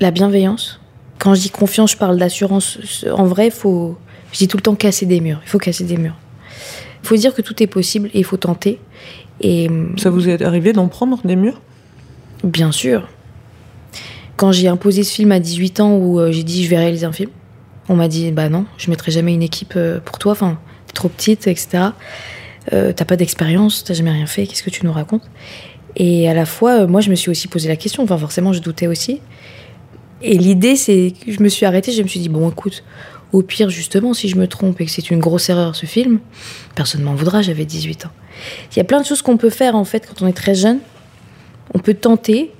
la 0.00 0.10
bienveillance 0.10 0.80
quand 1.20 1.34
je 1.34 1.42
dis 1.42 1.50
confiance, 1.50 1.92
je 1.92 1.96
parle 1.98 2.16
d'assurance. 2.16 2.78
En 3.12 3.24
vrai, 3.24 3.50
faut, 3.50 3.96
je 4.32 4.38
dis 4.38 4.48
tout 4.48 4.56
le 4.56 4.62
temps 4.62 4.74
casser 4.74 5.06
des 5.06 5.20
murs. 5.20 5.40
Il 5.44 5.48
faut 5.48 5.58
casser 5.58 5.84
des 5.84 5.98
murs. 5.98 6.16
Il 7.02 7.08
faut 7.08 7.16
dire 7.16 7.34
que 7.34 7.42
tout 7.42 7.62
est 7.62 7.66
possible 7.66 8.08
et 8.14 8.18
il 8.18 8.24
faut 8.24 8.38
tenter. 8.38 8.80
Et 9.42 9.70
ça 9.96 10.10
vous 10.10 10.28
est 10.28 10.42
arrivé 10.42 10.72
d'en 10.72 10.88
prendre 10.88 11.20
des 11.24 11.36
murs? 11.36 11.60
Bien 12.42 12.72
sûr. 12.72 13.06
Quand 14.36 14.50
j'ai 14.50 14.68
imposé 14.68 15.04
ce 15.04 15.12
film 15.12 15.32
à 15.32 15.40
18 15.40 15.80
ans 15.80 15.94
où 15.94 16.18
euh, 16.18 16.32
j'ai 16.32 16.42
dit 16.42 16.64
je 16.64 16.70
vais 16.70 16.78
réaliser 16.78 17.04
un 17.04 17.12
film, 17.12 17.30
on 17.90 17.96
m'a 17.96 18.08
dit 18.08 18.32
bah 18.32 18.48
non, 18.48 18.64
je 18.78 18.88
mettrai 18.88 19.12
jamais 19.12 19.34
une 19.34 19.42
équipe 19.42 19.74
euh, 19.76 20.00
pour 20.02 20.18
toi. 20.18 20.32
Enfin, 20.32 20.58
trop 20.92 21.08
petite, 21.08 21.46
etc. 21.46 21.88
Euh, 22.72 22.92
t'as 22.92 23.04
pas 23.04 23.16
d'expérience, 23.16 23.84
t'as 23.84 23.94
jamais 23.94 24.10
rien 24.10 24.26
fait. 24.26 24.46
Qu'est-ce 24.46 24.62
que 24.62 24.70
tu 24.70 24.84
nous 24.84 24.92
racontes? 24.92 25.28
Et 25.96 26.28
à 26.28 26.34
la 26.34 26.46
fois, 26.46 26.86
moi, 26.86 27.00
je 27.00 27.10
me 27.10 27.14
suis 27.14 27.30
aussi 27.30 27.48
posé 27.48 27.68
la 27.68 27.76
question. 27.76 28.02
Enfin, 28.02 28.18
forcément, 28.18 28.52
je 28.52 28.60
doutais 28.60 28.86
aussi. 28.86 29.20
Et 30.22 30.36
l'idée, 30.36 30.76
c'est 30.76 31.14
que 31.24 31.32
je 31.32 31.42
me 31.42 31.48
suis 31.48 31.66
arrêtée, 31.66 31.92
je 31.92 32.02
me 32.02 32.08
suis 32.08 32.20
dit, 32.20 32.28
bon, 32.28 32.50
écoute, 32.50 32.84
au 33.32 33.42
pire, 33.42 33.70
justement, 33.70 34.12
si 34.12 34.28
je 34.28 34.36
me 34.36 34.46
trompe 34.46 34.80
et 34.80 34.84
que 34.84 34.90
c'est 34.90 35.10
une 35.10 35.18
grosse 35.18 35.48
erreur 35.48 35.74
ce 35.74 35.86
film, 35.86 36.20
personne 36.74 37.02
m'en 37.02 37.14
voudra, 37.14 37.42
j'avais 37.42 37.64
18 37.64 38.06
ans. 38.06 38.10
Il 38.72 38.76
y 38.76 38.80
a 38.80 38.84
plein 38.84 39.00
de 39.00 39.06
choses 39.06 39.22
qu'on 39.22 39.36
peut 39.36 39.50
faire, 39.50 39.74
en 39.74 39.84
fait, 39.84 40.06
quand 40.06 40.22
on 40.22 40.26
est 40.26 40.36
très 40.36 40.54
jeune. 40.54 40.78
On 41.74 41.78
peut 41.78 41.94
tenter 41.94 42.50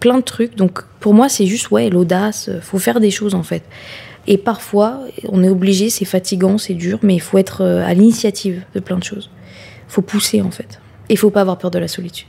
plein 0.00 0.18
de 0.18 0.22
trucs. 0.22 0.56
Donc, 0.56 0.82
pour 1.00 1.14
moi, 1.14 1.28
c'est 1.28 1.46
juste, 1.46 1.70
ouais, 1.70 1.90
l'audace, 1.90 2.50
faut 2.62 2.78
faire 2.78 3.00
des 3.00 3.10
choses, 3.10 3.34
en 3.34 3.42
fait. 3.42 3.62
Et 4.26 4.38
parfois, 4.38 5.00
on 5.28 5.42
est 5.44 5.48
obligé, 5.48 5.90
c'est 5.90 6.04
fatigant, 6.04 6.58
c'est 6.58 6.74
dur, 6.74 6.98
mais 7.02 7.14
il 7.14 7.20
faut 7.20 7.38
être 7.38 7.62
euh, 7.62 7.86
à 7.86 7.94
l'initiative 7.94 8.64
de 8.74 8.80
plein 8.80 8.98
de 8.98 9.04
choses. 9.04 9.30
Il 9.88 9.92
faut 9.92 10.02
pousser, 10.02 10.42
en 10.42 10.50
fait. 10.50 10.80
Et 11.08 11.14
il 11.14 11.16
faut 11.16 11.30
pas 11.30 11.42
avoir 11.42 11.58
peur 11.58 11.70
de 11.70 11.78
la 11.78 11.88
solitude. 11.88 12.26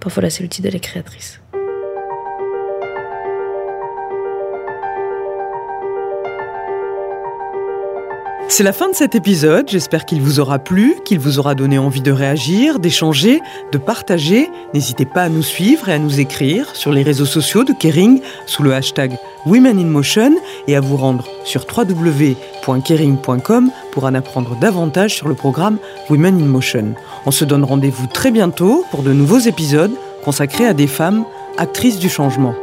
Parfois, 0.00 0.22
la 0.22 0.30
solitude, 0.30 0.66
elle 0.66 0.74
est 0.74 0.80
créatrice. 0.80 1.40
C'est 8.56 8.62
la 8.62 8.72
fin 8.72 8.88
de 8.88 8.94
cet 8.94 9.16
épisode, 9.16 9.68
j'espère 9.68 10.04
qu'il 10.04 10.22
vous 10.22 10.38
aura 10.38 10.60
plu, 10.60 10.94
qu'il 11.04 11.18
vous 11.18 11.40
aura 11.40 11.56
donné 11.56 11.76
envie 11.76 12.02
de 12.02 12.12
réagir, 12.12 12.78
d'échanger, 12.78 13.40
de 13.72 13.78
partager. 13.78 14.48
N'hésitez 14.72 15.06
pas 15.06 15.22
à 15.22 15.28
nous 15.28 15.42
suivre 15.42 15.88
et 15.88 15.92
à 15.92 15.98
nous 15.98 16.20
écrire 16.20 16.76
sur 16.76 16.92
les 16.92 17.02
réseaux 17.02 17.24
sociaux 17.24 17.64
de 17.64 17.72
Kering 17.72 18.20
sous 18.46 18.62
le 18.62 18.72
hashtag 18.72 19.18
Women 19.44 19.80
in 19.80 19.86
Motion 19.86 20.36
et 20.68 20.76
à 20.76 20.80
vous 20.80 20.96
rendre 20.96 21.26
sur 21.44 21.66
www.kering.com 21.66 23.70
pour 23.90 24.04
en 24.04 24.14
apprendre 24.14 24.56
davantage 24.60 25.16
sur 25.16 25.26
le 25.26 25.34
programme 25.34 25.78
Women 26.08 26.40
in 26.40 26.46
Motion. 26.46 26.94
On 27.26 27.32
se 27.32 27.44
donne 27.44 27.64
rendez-vous 27.64 28.06
très 28.06 28.30
bientôt 28.30 28.84
pour 28.92 29.02
de 29.02 29.12
nouveaux 29.12 29.40
épisodes 29.40 29.96
consacrés 30.24 30.68
à 30.68 30.74
des 30.74 30.86
femmes 30.86 31.24
actrices 31.58 31.98
du 31.98 32.08
changement. 32.08 32.54